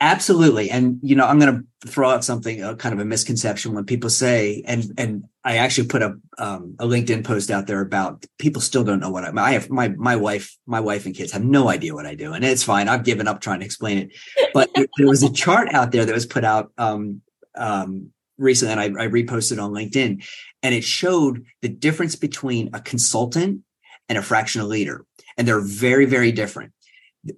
Absolutely. 0.02 0.70
And, 0.70 1.00
you 1.02 1.16
know, 1.16 1.26
I'm 1.26 1.40
going 1.40 1.66
to 1.82 1.90
throw 1.90 2.10
out 2.10 2.26
something, 2.26 2.62
a 2.62 2.76
kind 2.76 2.92
of 2.92 3.00
a 3.00 3.06
misconception 3.06 3.74
when 3.74 3.86
people 3.86 4.10
say, 4.10 4.64
and, 4.68 4.94
and 4.98 5.24
I 5.46 5.58
actually 5.58 5.88
put 5.88 6.02
a, 6.02 6.16
um, 6.40 6.76
a 6.80 6.86
LinkedIn 6.86 7.24
post 7.24 7.52
out 7.52 7.68
there 7.68 7.80
about 7.80 8.26
people 8.40 8.62
still 8.62 8.84
don't 8.84 9.00
know 9.00 9.12
what 9.12 9.24
I, 9.24 9.42
I 9.42 9.52
have, 9.52 9.70
my, 9.70 9.90
my 9.90 10.16
wife, 10.16 10.58
my 10.66 10.80
wife 10.80 11.06
and 11.06 11.14
kids 11.14 11.32
have 11.34 11.44
no 11.44 11.70
idea 11.70 11.94
what 11.94 12.08
I 12.08 12.16
do 12.16 12.34
and 12.34 12.44
it's 12.44 12.64
fine. 12.64 12.90
I've 12.90 13.04
given 13.04 13.28
up 13.28 13.42
trying 13.42 13.60
to 13.60 13.66
explain 13.66 14.00
it, 14.00 14.10
but 14.56 14.72
there 14.74 15.08
was 15.08 15.22
a 15.22 15.32
chart 15.32 15.72
out 15.72 15.92
there 15.92 16.04
that 16.04 16.14
was 16.14 16.26
put 16.26 16.44
out, 16.44 16.72
um, 16.80 17.22
um, 17.56 18.10
recently 18.38 18.72
and 18.74 18.98
I, 18.98 19.04
I 19.04 19.08
reposted 19.08 19.64
on 19.64 19.72
LinkedIn 19.72 20.26
and 20.64 20.76
it 20.76 20.84
showed 20.84 21.46
the 21.62 21.70
difference 21.70 22.16
between 22.16 22.72
a 22.74 22.82
consultant 22.82 23.62
and 24.10 24.18
a 24.18 24.24
fractional 24.24 24.68
leader. 24.68 25.06
And 25.38 25.48
they're 25.48 25.62
very, 25.62 26.06
very 26.06 26.32
different. 26.32 26.74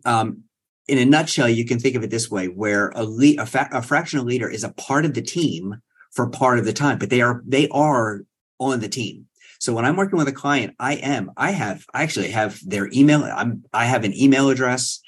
Um, 0.05 0.43
in 0.87 0.97
a 0.97 1.05
nutshell, 1.05 1.49
you 1.49 1.65
can 1.65 1.79
think 1.79 1.95
of 1.95 2.03
it 2.03 2.09
this 2.09 2.31
way: 2.31 2.47
where 2.47 2.89
a, 2.95 3.03
lead, 3.03 3.39
a, 3.39 3.45
fa- 3.45 3.69
a 3.71 3.81
fractional 3.81 4.25
leader 4.25 4.49
is 4.49 4.63
a 4.63 4.71
part 4.71 5.03
of 5.03 5.13
the 5.13 5.21
team 5.21 5.75
for 6.17 6.27
part 6.29 6.59
of 6.59 6.65
the 6.65 6.73
time, 6.73 6.97
but 6.97 7.09
they 7.09 7.21
are 7.21 7.41
they 7.47 7.69
are 7.69 8.23
on 8.59 8.81
the 8.81 8.89
team. 8.89 9.27
So 9.59 9.73
when 9.73 9.85
I'm 9.85 9.95
working 9.95 10.17
with 10.17 10.27
a 10.27 10.33
client, 10.33 10.75
I 10.79 10.95
am 10.95 11.31
I 11.37 11.51
have 11.51 11.85
I 11.93 12.03
actually 12.03 12.31
have 12.31 12.59
their 12.65 12.89
email. 12.91 13.23
I'm 13.23 13.63
I 13.71 13.85
have 13.85 14.03
an 14.03 14.17
email 14.17 14.49
address 14.49 14.99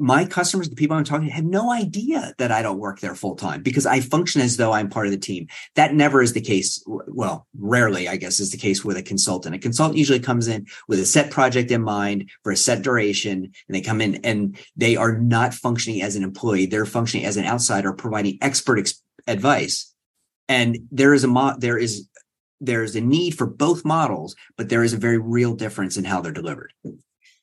my 0.00 0.24
customers, 0.24 0.70
the 0.70 0.76
people 0.76 0.96
I'm 0.96 1.04
talking 1.04 1.28
to, 1.28 1.32
have 1.34 1.44
no 1.44 1.70
idea 1.70 2.34
that 2.38 2.50
I 2.50 2.62
don't 2.62 2.78
work 2.78 3.00
there 3.00 3.14
full 3.14 3.36
time 3.36 3.62
because 3.62 3.84
I 3.84 4.00
function 4.00 4.40
as 4.40 4.56
though 4.56 4.72
I'm 4.72 4.88
part 4.88 5.06
of 5.06 5.12
the 5.12 5.18
team. 5.18 5.46
That 5.74 5.94
never 5.94 6.22
is 6.22 6.32
the 6.32 6.40
case. 6.40 6.82
Well, 6.86 7.46
rarely, 7.58 8.08
I 8.08 8.16
guess, 8.16 8.40
is 8.40 8.50
the 8.50 8.56
case 8.56 8.82
with 8.82 8.96
a 8.96 9.02
consultant. 9.02 9.54
A 9.54 9.58
consultant 9.58 9.98
usually 9.98 10.18
comes 10.18 10.48
in 10.48 10.66
with 10.88 11.00
a 11.00 11.04
set 11.04 11.30
project 11.30 11.70
in 11.70 11.82
mind 11.82 12.30
for 12.42 12.50
a 12.50 12.56
set 12.56 12.80
duration, 12.82 13.52
and 13.68 13.74
they 13.74 13.82
come 13.82 14.00
in 14.00 14.16
and 14.24 14.58
they 14.74 14.96
are 14.96 15.18
not 15.18 15.52
functioning 15.52 16.00
as 16.00 16.16
an 16.16 16.24
employee. 16.24 16.64
They're 16.64 16.86
functioning 16.86 17.26
as 17.26 17.36
an 17.36 17.44
outsider, 17.44 17.92
providing 17.92 18.38
expert 18.40 18.78
ex- 18.78 19.02
advice. 19.26 19.94
And 20.50 20.88
there 20.90 21.14
is 21.14 21.22
a 21.22 21.28
mo- 21.28 21.54
there 21.56 21.78
is 21.78 22.08
there 22.60 22.82
is 22.82 22.96
a 22.96 23.00
need 23.00 23.38
for 23.38 23.46
both 23.46 23.84
models, 23.84 24.34
but 24.56 24.68
there 24.68 24.82
is 24.82 24.92
a 24.92 24.98
very 24.98 25.16
real 25.16 25.54
difference 25.54 25.96
in 25.96 26.04
how 26.04 26.20
they're 26.20 26.32
delivered. 26.32 26.72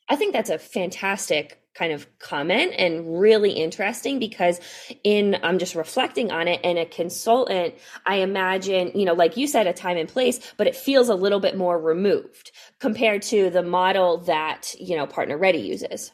I 0.09 0.15
think 0.17 0.33
that's 0.33 0.49
a 0.49 0.59
fantastic 0.59 1.61
kind 1.73 1.93
of 1.93 2.07
comment 2.19 2.73
and 2.77 3.19
really 3.19 3.51
interesting 3.51 4.19
because 4.19 4.59
in 5.03 5.37
I'm 5.43 5.57
just 5.57 5.75
reflecting 5.75 6.31
on 6.31 6.47
it 6.47 6.59
and 6.63 6.77
a 6.77 6.85
consultant 6.85 7.75
I 8.05 8.15
imagine 8.15 8.91
you 8.95 9.05
know 9.05 9.13
like 9.13 9.37
you 9.37 9.45
said 9.45 9.67
a 9.67 9.73
time 9.73 9.95
and 9.95 10.09
place 10.09 10.39
but 10.57 10.65
it 10.65 10.75
feels 10.75 11.07
a 11.07 11.13
little 11.13 11.39
bit 11.39 11.55
more 11.55 11.79
removed 11.79 12.51
compared 12.79 13.21
to 13.23 13.51
the 13.51 13.61
model 13.61 14.17
that 14.21 14.73
you 14.79 14.97
know 14.97 15.05
partner 15.05 15.37
ready 15.37 15.59
uses 15.59 16.11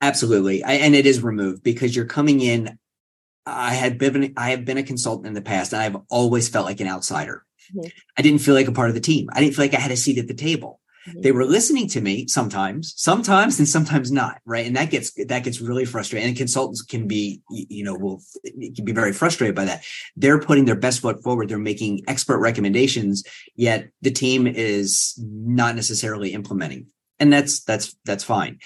absolutely 0.00 0.64
I, 0.64 0.72
and 0.74 0.94
it 0.94 1.04
is 1.04 1.22
removed 1.22 1.62
because 1.62 1.94
you're 1.94 2.06
coming 2.06 2.40
in 2.40 2.78
I 3.46 3.74
had 3.74 3.98
been 3.98 4.34
I 4.36 4.50
have 4.50 4.64
been 4.64 4.78
a 4.78 4.82
consultant 4.82 5.28
in 5.28 5.34
the 5.34 5.40
past 5.40 5.72
and 5.72 5.80
I've 5.80 5.96
always 6.10 6.48
felt 6.48 6.66
like 6.66 6.80
an 6.80 6.88
outsider. 6.88 7.44
Mm-hmm. 7.74 7.88
I 8.16 8.22
didn't 8.22 8.40
feel 8.40 8.54
like 8.54 8.68
a 8.68 8.72
part 8.72 8.88
of 8.88 8.94
the 8.94 9.00
team. 9.00 9.28
I 9.32 9.40
didn't 9.40 9.54
feel 9.54 9.64
like 9.64 9.74
I 9.74 9.80
had 9.80 9.92
a 9.92 9.96
seat 9.96 10.18
at 10.18 10.28
the 10.28 10.34
table. 10.34 10.80
They 11.14 11.30
were 11.30 11.44
listening 11.44 11.86
to 11.90 12.00
me 12.00 12.26
sometimes 12.26 12.92
sometimes 12.96 13.60
and 13.60 13.68
sometimes 13.68 14.10
not 14.10 14.40
right? 14.44 14.66
And 14.66 14.74
that 14.76 14.90
gets 14.90 15.12
that 15.26 15.44
gets 15.44 15.60
really 15.60 15.84
frustrating. 15.84 16.28
And 16.28 16.36
consultants 16.36 16.82
can 16.82 17.06
be 17.06 17.42
you 17.48 17.84
know 17.84 17.94
will 17.94 18.22
can 18.74 18.84
be 18.84 18.92
very 18.92 19.12
frustrated 19.12 19.54
by 19.54 19.66
that. 19.66 19.84
They're 20.16 20.40
putting 20.40 20.64
their 20.64 20.74
best 20.74 21.00
foot 21.00 21.22
forward. 21.22 21.48
They're 21.48 21.58
making 21.58 22.02
expert 22.08 22.38
recommendations 22.38 23.22
yet 23.54 23.88
the 24.02 24.10
team 24.10 24.46
is 24.46 25.14
not 25.18 25.76
necessarily 25.76 26.32
implementing. 26.32 26.86
And 27.20 27.32
that's 27.32 27.60
that's 27.60 27.96
that's 28.04 28.24
fine. 28.24 28.58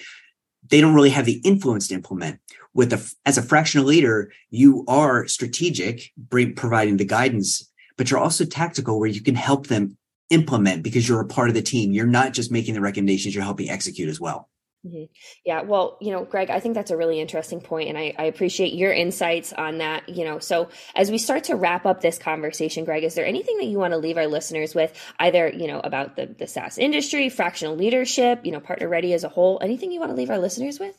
They 0.69 0.81
don't 0.81 0.95
really 0.95 1.11
have 1.11 1.27
the 1.27 1.41
influence 1.45 1.89
to 1.89 1.95
implement 1.95 2.41
with 2.75 2.93
a 2.93 3.15
as 3.27 3.37
a 3.37 3.43
fractional 3.43 3.87
leader 3.87 4.33
you 4.51 4.85
are 4.89 5.27
strategic 5.27 6.13
providing 6.29 6.97
the 6.97 7.05
guidance 7.05 7.71
but 7.97 8.11
you're 8.11 8.21
also 8.21 8.45
tactical 8.45 8.99
where 8.99 9.11
you 9.11 9.21
can 9.21 9.35
help 9.35 9.67
them 9.67 9.97
implement 10.31 10.83
because 10.83 11.09
you're 11.09 11.21
a 11.21 11.27
part 11.27 11.49
of 11.49 11.55
the 11.55 11.63
team. 11.63 11.93
You're 11.93 12.07
not 12.07 12.33
just 12.33 12.51
making 12.51 12.75
the 12.75 12.81
recommendations, 12.81 13.35
you're 13.35 13.45
helping 13.45 13.69
execute 13.69 14.09
as 14.09 14.21
well. 14.21 14.49
Mm-hmm. 14.87 15.13
Yeah, 15.45 15.61
well, 15.61 15.99
you 16.01 16.11
know, 16.11 16.25
Greg, 16.25 16.49
I 16.49 16.59
think 16.59 16.75
that's 16.75 16.91
a 16.91 16.97
really 16.97 17.21
interesting 17.21 17.61
point, 17.61 17.91
and 17.91 17.99
I, 17.99 18.15
I, 18.19 18.25
appreciate 18.25 18.73
your 18.73 18.95
insights 18.95 19.53
on 19.53 19.77
that. 19.77 20.09
You 20.09 20.25
know, 20.25 20.39
so 20.39 20.71
as 20.95 21.11
we 21.11 21.19
start 21.19 21.45
to 21.45 21.57
wrap 21.57 21.85
up 21.85 22.01
this 22.01 22.17
conversation, 22.17 22.87
Greg, 22.87 23.05
is 23.05 23.15
there 23.15 23.27
anything 23.27 23.59
that 23.59 23.67
you 23.67 23.77
want 23.77 23.93
to 23.93 23.99
leave 23.99 24.17
our 24.17 24.27
listeners 24.27 24.75
with, 24.75 24.99
either 25.19 25.51
you 25.51 25.67
know 25.67 25.81
about 25.81 26.17
the 26.17 26.25
the 26.25 26.47
SaaS 26.47 26.79
industry, 26.79 27.29
fractional 27.29 27.77
leadership, 27.77 28.47
you 28.47 28.53
know, 28.53 28.61
partner 28.61 28.89
ready 28.89 29.13
as 29.13 29.23
a 29.23 29.29
whole? 29.29 29.59
Anything 29.61 29.93
you 29.93 30.01
want 30.01 30.13
to 30.13 30.17
leave 30.17 30.31
our 30.31 30.39
listeners 30.39 30.81
with? 30.81 30.97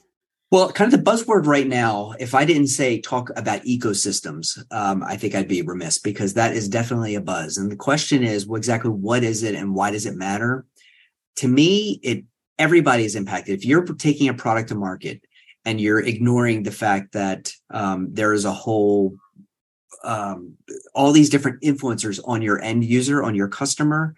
Well, 0.52 0.70
kind 0.70 0.94
of 0.94 1.00
the 1.00 1.12
buzzword 1.12 1.46
right 1.46 1.68
now, 1.68 2.14
if 2.20 2.36
I 2.36 2.44
didn't 2.44 2.68
say 2.68 3.00
talk 3.00 3.30
about 3.38 3.62
ecosystems, 3.62 4.62
um, 4.70 5.02
I 5.02 5.16
think 5.16 5.34
I'd 5.34 5.48
be 5.48 5.62
remiss 5.62 5.98
because 5.98 6.34
that 6.34 6.54
is 6.54 6.68
definitely 6.68 7.16
a 7.16 7.22
buzz. 7.22 7.58
And 7.58 7.72
the 7.72 7.78
question 7.78 8.22
is, 8.22 8.46
well, 8.46 8.58
exactly 8.58 8.92
what 8.92 9.24
is 9.24 9.44
it 9.44 9.56
and 9.56 9.74
why 9.74 9.92
does 9.92 10.06
it 10.06 10.18
matter? 10.18 10.66
To 11.38 11.48
me, 11.48 12.02
it 12.04 12.26
everybody 12.60 13.06
is 13.06 13.16
impacted. 13.16 13.58
If 13.58 13.66
you're 13.66 13.86
taking 13.86 14.28
a 14.28 14.34
product 14.34 14.70
to 14.70 14.76
market 14.76 15.22
and 15.64 15.80
you're 15.80 16.02
ignoring 16.02 16.64
the 16.64 16.72
fact 16.72 17.14
that 17.14 17.54
um, 17.70 18.10
there 18.12 18.34
is 18.34 18.44
a 18.44 18.52
whole 18.52 19.16
um, 20.04 20.58
all 20.94 21.14
these 21.14 21.30
different 21.30 21.62
influencers 21.62 22.20
on 22.26 22.42
your 22.42 22.62
end 22.62 22.84
user, 22.84 23.24
on 23.24 23.36
your 23.36 23.48
customer, 23.48 24.16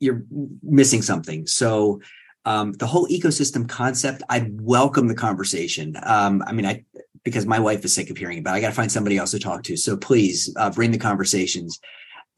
you're 0.00 0.24
missing 0.64 1.02
something. 1.02 1.46
So 1.46 2.00
Um, 2.46 2.72
the 2.74 2.86
whole 2.86 3.06
ecosystem 3.08 3.68
concept, 3.68 4.22
I'd 4.28 4.60
welcome 4.60 5.08
the 5.08 5.14
conversation. 5.14 5.96
Um, 6.04 6.42
I 6.46 6.52
mean, 6.52 6.64
I 6.64 6.84
because 7.24 7.44
my 7.44 7.58
wife 7.58 7.84
is 7.84 7.92
sick 7.92 8.08
of 8.08 8.16
hearing 8.16 8.38
about. 8.38 8.54
It. 8.54 8.58
I 8.58 8.60
got 8.60 8.68
to 8.68 8.74
find 8.74 8.90
somebody 8.90 9.18
else 9.18 9.32
to 9.32 9.40
talk 9.40 9.64
to. 9.64 9.76
So 9.76 9.96
please 9.96 10.54
uh, 10.56 10.70
bring 10.70 10.92
the 10.92 10.98
conversations. 10.98 11.80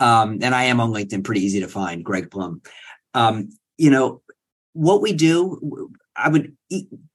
Um, 0.00 0.38
and 0.40 0.54
I 0.54 0.64
am 0.64 0.80
on 0.80 0.92
LinkedIn, 0.92 1.24
pretty 1.24 1.44
easy 1.44 1.60
to 1.60 1.68
find. 1.68 2.02
Greg 2.02 2.30
Plum. 2.30 2.62
Um, 3.12 3.50
you 3.76 3.90
know 3.90 4.22
what 4.72 5.02
we 5.02 5.12
do. 5.12 5.90
I 6.16 6.30
would 6.30 6.56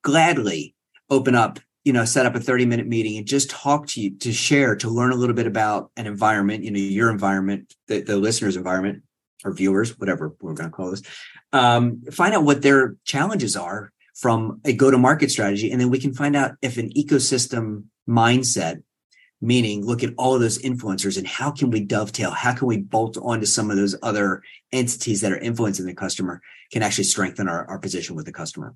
gladly 0.04 0.76
open 1.10 1.36
up 1.36 1.60
you 1.84 1.92
know 1.92 2.06
set 2.06 2.26
up 2.26 2.36
a 2.36 2.40
30 2.40 2.66
minute 2.66 2.88
meeting 2.88 3.18
and 3.18 3.28
just 3.28 3.50
talk 3.50 3.88
to 3.88 4.02
you 4.02 4.18
to 4.20 4.32
share 4.32 4.76
to 4.76 4.90
learn 4.90 5.12
a 5.12 5.16
little 5.16 5.36
bit 5.36 5.48
about 5.48 5.92
an 5.98 6.08
environment 6.08 6.64
you 6.64 6.72
know 6.72 6.80
your 6.80 7.12
environment 7.12 7.74
the, 7.88 8.02
the 8.02 8.16
listener's 8.16 8.56
environment 8.56 9.04
or 9.44 9.54
viewers 9.54 9.98
whatever 10.00 10.34
we're 10.42 10.54
going 10.54 10.70
to 10.70 10.76
call 10.76 10.92
this 10.92 11.04
um, 11.52 12.02
find 12.12 12.34
out 12.34 12.44
what 12.44 12.62
their 12.62 12.96
challenges 13.06 13.56
are 13.56 13.92
from 14.16 14.62
a 14.66 14.74
go 14.74 14.92
to 14.92 14.98
market 14.98 15.32
strategy 15.32 15.72
and 15.72 15.80
then 15.80 15.90
we 15.90 16.00
can 16.00 16.14
find 16.14 16.36
out 16.36 16.54
if 16.62 16.78
an 16.78 16.90
ecosystem 16.92 17.86
mindset 18.08 18.84
meaning 19.42 19.86
look 19.86 20.04
at 20.04 20.14
all 20.18 20.36
of 20.36 20.42
those 20.42 20.60
influencers 20.60 21.18
and 21.18 21.28
how 21.28 21.52
can 21.52 21.70
we 21.70 21.80
dovetail 21.80 22.32
how 22.32 22.54
can 22.54 22.68
we 22.68 22.78
bolt 22.78 23.18
onto 23.18 23.46
some 23.46 23.70
of 23.70 23.78
those 23.78 23.96
other 24.02 24.42
entities 24.72 25.22
that 25.22 25.32
are 25.32 25.40
influencing 25.40 25.86
the 25.86 25.94
customer 25.94 26.42
can 26.72 26.82
actually 26.82 27.04
strengthen 27.04 27.48
our, 27.48 27.66
our 27.70 27.80
position 27.80 28.16
with 28.16 28.26
the 28.26 28.32
customer 28.32 28.76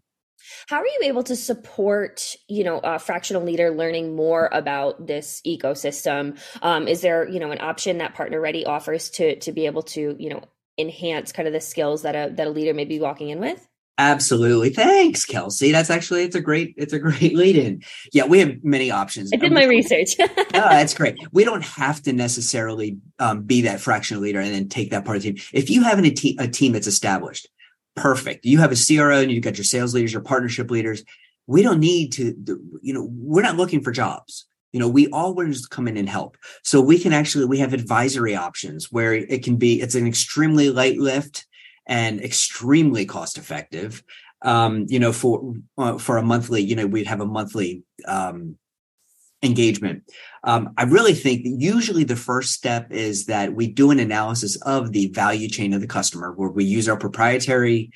how 0.68 0.78
are 0.78 0.86
you 0.86 1.00
able 1.04 1.24
to 1.24 1.36
support, 1.36 2.36
you 2.48 2.64
know, 2.64 2.80
a 2.84 3.00
fractional 3.00 3.44
leader 3.44 3.72
learning 3.72 4.16
more 4.16 4.50
about 4.52 5.06
this 5.06 5.42
ecosystem? 5.46 6.40
Um, 6.62 6.88
is 6.88 7.02
there, 7.02 7.28
you 7.28 7.40
know, 7.40 7.52
an 7.52 7.62
option 7.62 7.98
that 8.00 8.14
Partner 8.14 8.40
Ready 8.40 8.66
offers 8.66 9.10
to 9.12 9.38
to 9.40 9.52
be 9.52 9.66
able 9.66 9.84
to, 9.84 10.16
you 10.20 10.30
know, 10.30 10.44
enhance 10.78 11.32
kind 11.32 11.48
of 11.48 11.54
the 11.54 11.62
skills 11.62 12.04
that 12.04 12.16
a 12.16 12.34
that 12.34 12.48
a 12.48 12.50
leader 12.50 12.74
may 12.74 12.86
be 12.86 13.00
walking 13.00 13.30
in 13.30 13.40
with? 13.40 13.68
Absolutely. 14.00 14.70
Thanks, 14.70 15.26
Kelsey. 15.26 15.72
That's 15.72 15.90
actually 15.90 16.24
it's 16.24 16.36
a 16.36 16.42
great 16.42 16.76
it's 16.78 16.94
a 16.94 17.00
great 17.08 17.36
lead 17.36 17.56
in. 17.56 17.82
Yeah, 18.14 18.26
we 18.26 18.40
have 18.40 18.64
many 18.64 18.92
options. 18.92 19.32
I 19.34 19.38
did 19.38 19.52
my 19.52 19.66
research. 19.66 20.16
oh, 20.20 20.34
that's 20.54 20.94
great. 20.94 21.18
We 21.32 21.44
don't 21.44 21.64
have 21.64 22.02
to 22.04 22.14
necessarily 22.14 22.98
um, 23.20 23.44
be 23.44 23.62
that 23.62 23.80
fractional 23.80 24.22
leader 24.22 24.40
and 24.40 24.54
then 24.54 24.70
take 24.70 24.92
that 24.92 25.06
part 25.06 25.18
of 25.18 25.24
the 25.24 25.34
team. 25.34 25.44
If 25.54 25.70
you 25.70 25.84
have 25.84 25.98
an, 25.98 26.06
a, 26.06 26.12
te- 26.12 26.38
a 26.40 26.48
team 26.48 26.74
that's 26.74 26.88
established, 26.88 27.48
perfect. 27.96 28.46
You 28.46 28.60
have 28.60 28.72
a 28.72 28.76
CRO 28.76 29.20
and 29.20 29.32
you've 29.32 29.44
got 29.44 29.58
your 29.58 29.66
sales 29.66 29.94
leaders, 29.94 30.14
your 30.14 30.22
partnership 30.22 30.70
leaders. 30.70 31.04
We 31.48 31.64
don't 31.64 31.80
need 31.80 32.12
to, 32.14 32.36
you 32.82 32.94
know, 32.94 33.10
we're 33.12 33.42
not 33.42 33.58
looking 33.58 33.82
for 33.82 33.92
jobs. 33.92 34.47
You 34.74 34.80
know, 34.80 34.88
we 34.88 35.08
to 35.08 35.68
come 35.70 35.88
in 35.88 35.98
and 35.98 36.10
help. 36.10 36.38
So 36.64 36.82
we 36.82 37.00
can 37.00 37.14
actually, 37.14 37.46
we 37.46 37.60
have 37.60 37.74
advisory 37.74 38.36
options 38.36 38.92
where 38.92 39.14
it 39.14 39.44
can 39.44 39.56
be, 39.56 39.82
it's 39.82 39.96
an 39.96 40.08
extremely 40.08 40.70
light 40.70 40.98
lift 40.98 41.46
and 41.88 42.22
extremely 42.22 43.06
cost 43.06 43.38
effective. 43.38 44.04
Um, 44.44 44.86
you 44.88 45.00
know, 45.00 45.12
for, 45.14 45.56
uh, 45.78 45.98
for 45.98 46.18
a 46.18 46.24
monthly, 46.24 46.62
you 46.62 46.76
know, 46.76 46.86
we'd 46.86 47.08
have 47.08 47.22
a 47.22 47.26
monthly, 47.26 47.84
um, 48.06 48.58
engagement. 49.44 50.04
Um, 50.44 50.74
I 50.78 50.84
really 50.84 51.14
think 51.14 51.44
that 51.44 51.56
usually 51.58 52.04
the 52.04 52.16
first 52.16 52.54
step 52.54 52.92
is 52.92 53.26
that 53.26 53.54
we 53.54 53.68
do 53.68 53.92
an 53.92 54.00
analysis 54.00 54.56
of 54.62 54.92
the 54.92 55.08
value 55.10 55.48
chain 55.48 55.74
of 55.74 55.82
the 55.82 55.88
customer, 55.88 56.32
where 56.32 56.50
we 56.50 56.64
use 56.64 56.90
our 56.90 56.98
proprietary 56.98 57.92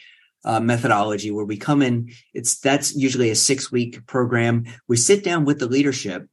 uh, 0.45 0.59
methodology, 0.59 1.31
where 1.31 1.45
we 1.45 1.57
come 1.57 1.81
in. 1.81 2.11
It's 2.33 2.59
that's 2.59 2.95
usually 2.95 3.29
a 3.29 3.35
six 3.35 3.71
week 3.71 4.05
program. 4.05 4.65
We 4.87 4.97
sit 4.97 5.23
down 5.23 5.45
with 5.45 5.59
the 5.59 5.67
leadership 5.67 6.27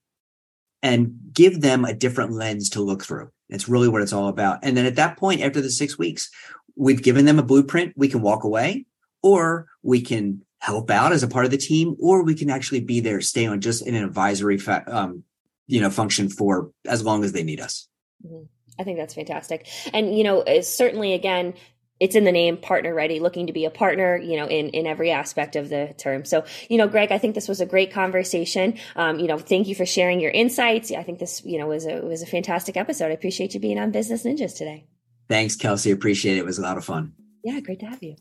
and 0.83 1.19
give 1.33 1.61
them 1.61 1.85
a 1.85 1.95
different 1.95 2.33
lens 2.33 2.71
to 2.71 2.83
look 2.83 3.05
through. 3.05 3.31
It's 3.49 3.69
really 3.69 3.89
what 3.89 4.03
it's 4.03 4.13
all 4.13 4.29
about. 4.29 4.61
And 4.63 4.77
then 4.77 4.87
at 4.87 4.97
that 4.97 5.17
point, 5.17 5.43
after 5.43 5.61
the 5.61 5.71
six 5.71 5.99
weeks, 5.99 6.31
we've 6.77 7.03
given 7.03 7.25
them 7.25 7.39
a 7.39 7.43
blueprint. 7.43 7.95
We 7.97 8.09
can 8.09 8.21
walk 8.21 8.45
away, 8.45 8.87
or 9.23 9.67
we 9.83 10.01
can 10.01 10.43
help 10.59 10.91
out 10.91 11.13
as 11.13 11.23
a 11.23 11.29
part 11.29 11.45
of 11.45 11.51
the 11.51 11.57
team, 11.57 11.97
or 11.99 12.23
we 12.23 12.35
can 12.35 12.51
actually 12.51 12.81
be 12.81 13.01
there, 13.01 13.21
stay 13.21 13.47
on 13.47 13.61
just 13.61 13.87
in 13.87 13.95
an 13.95 14.05
advisory, 14.05 14.59
fa- 14.59 14.85
um, 14.87 15.25
you 15.67 15.81
know, 15.81 15.91
function 15.91 16.29
for 16.29 16.71
as 16.87 17.03
long 17.05 17.25
as 17.25 17.33
they 17.33 17.43
need 17.43 17.61
us. 17.61 17.89
Mm-hmm. 18.27 18.45
I 18.79 18.85
think 18.85 18.99
that's 18.99 19.15
fantastic. 19.15 19.67
And, 19.93 20.17
you 20.17 20.23
know, 20.23 20.45
certainly 20.61 21.13
again, 21.13 21.55
it's 22.01 22.15
in 22.15 22.25
the 22.25 22.33
name 22.33 22.57
partner 22.57 22.95
ready 22.95 23.21
looking 23.21 23.47
to 23.47 23.53
be 23.53 23.65
a 23.65 23.71
partner 23.71 24.17
you 24.17 24.37
know 24.37 24.47
in 24.47 24.69
in 24.71 24.87
every 24.87 25.11
aspect 25.11 25.57
of 25.57 25.69
the 25.69 25.95
term. 25.99 26.25
So 26.25 26.45
you 26.69 26.79
know 26.79 26.89
greg 26.89 27.13
i 27.13 27.19
think 27.19 27.35
this 27.35 27.49
was 27.49 27.61
a 27.61 27.67
great 27.67 27.93
conversation. 27.93 28.79
Um, 28.97 29.19
you 29.19 29.27
know 29.27 29.39
thank 29.39 29.69
you 29.69 29.75
for 29.75 29.85
sharing 29.87 30.21
your 30.21 30.31
insights. 30.31 30.93
I 30.93 31.03
think 31.03 31.19
this 31.19 31.43
you 31.45 31.59
know 31.59 31.67
was 31.67 31.87
a 31.87 32.01
was 32.01 32.23
a 32.23 32.27
fantastic 32.27 32.77
episode. 32.77 33.07
I 33.07 33.15
appreciate 33.15 33.55
you 33.55 33.61
being 33.61 33.79
on 33.79 33.91
business 33.91 34.25
ninjas 34.25 34.57
today. 34.57 34.85
Thanks 35.29 35.57
kelsey. 35.57 35.91
Appreciate 35.91 36.37
it. 36.37 36.41
It 36.41 36.47
was 36.47 36.59
a 36.59 36.63
lot 36.63 36.77
of 36.77 36.85
fun. 36.85 37.15
Yeah 37.43 37.61
great 37.61 37.81
to 37.81 37.87
have 37.87 38.03
you. 38.03 38.17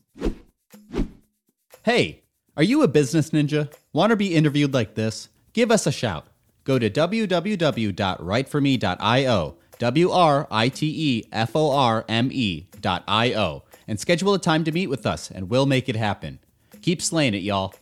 Hey 1.84 2.22
are 2.56 2.64
you 2.64 2.82
a 2.82 2.88
business 2.88 3.30
ninja? 3.30 3.72
Want 3.92 4.10
to 4.10 4.16
be 4.16 4.34
interviewed 4.34 4.74
like 4.74 4.94
this? 4.94 5.28
Give 5.52 5.70
us 5.70 5.86
a 5.86 5.92
shout. 5.92 6.26
Go 6.64 6.78
to 6.78 6.90
www.writeforme.io, 6.90 9.56
W 9.78 10.10
R 10.10 10.46
I 10.50 10.68
And 13.88 13.98
schedule 13.98 14.34
a 14.34 14.38
time 14.38 14.64
to 14.64 14.70
meet 14.70 14.88
with 14.88 15.06
us, 15.06 15.30
and 15.30 15.48
we'll 15.48 15.66
make 15.66 15.88
it 15.88 15.96
happen. 15.96 16.38
Keep 16.82 17.00
slaying 17.00 17.34
it, 17.34 17.42
y'all. 17.42 17.74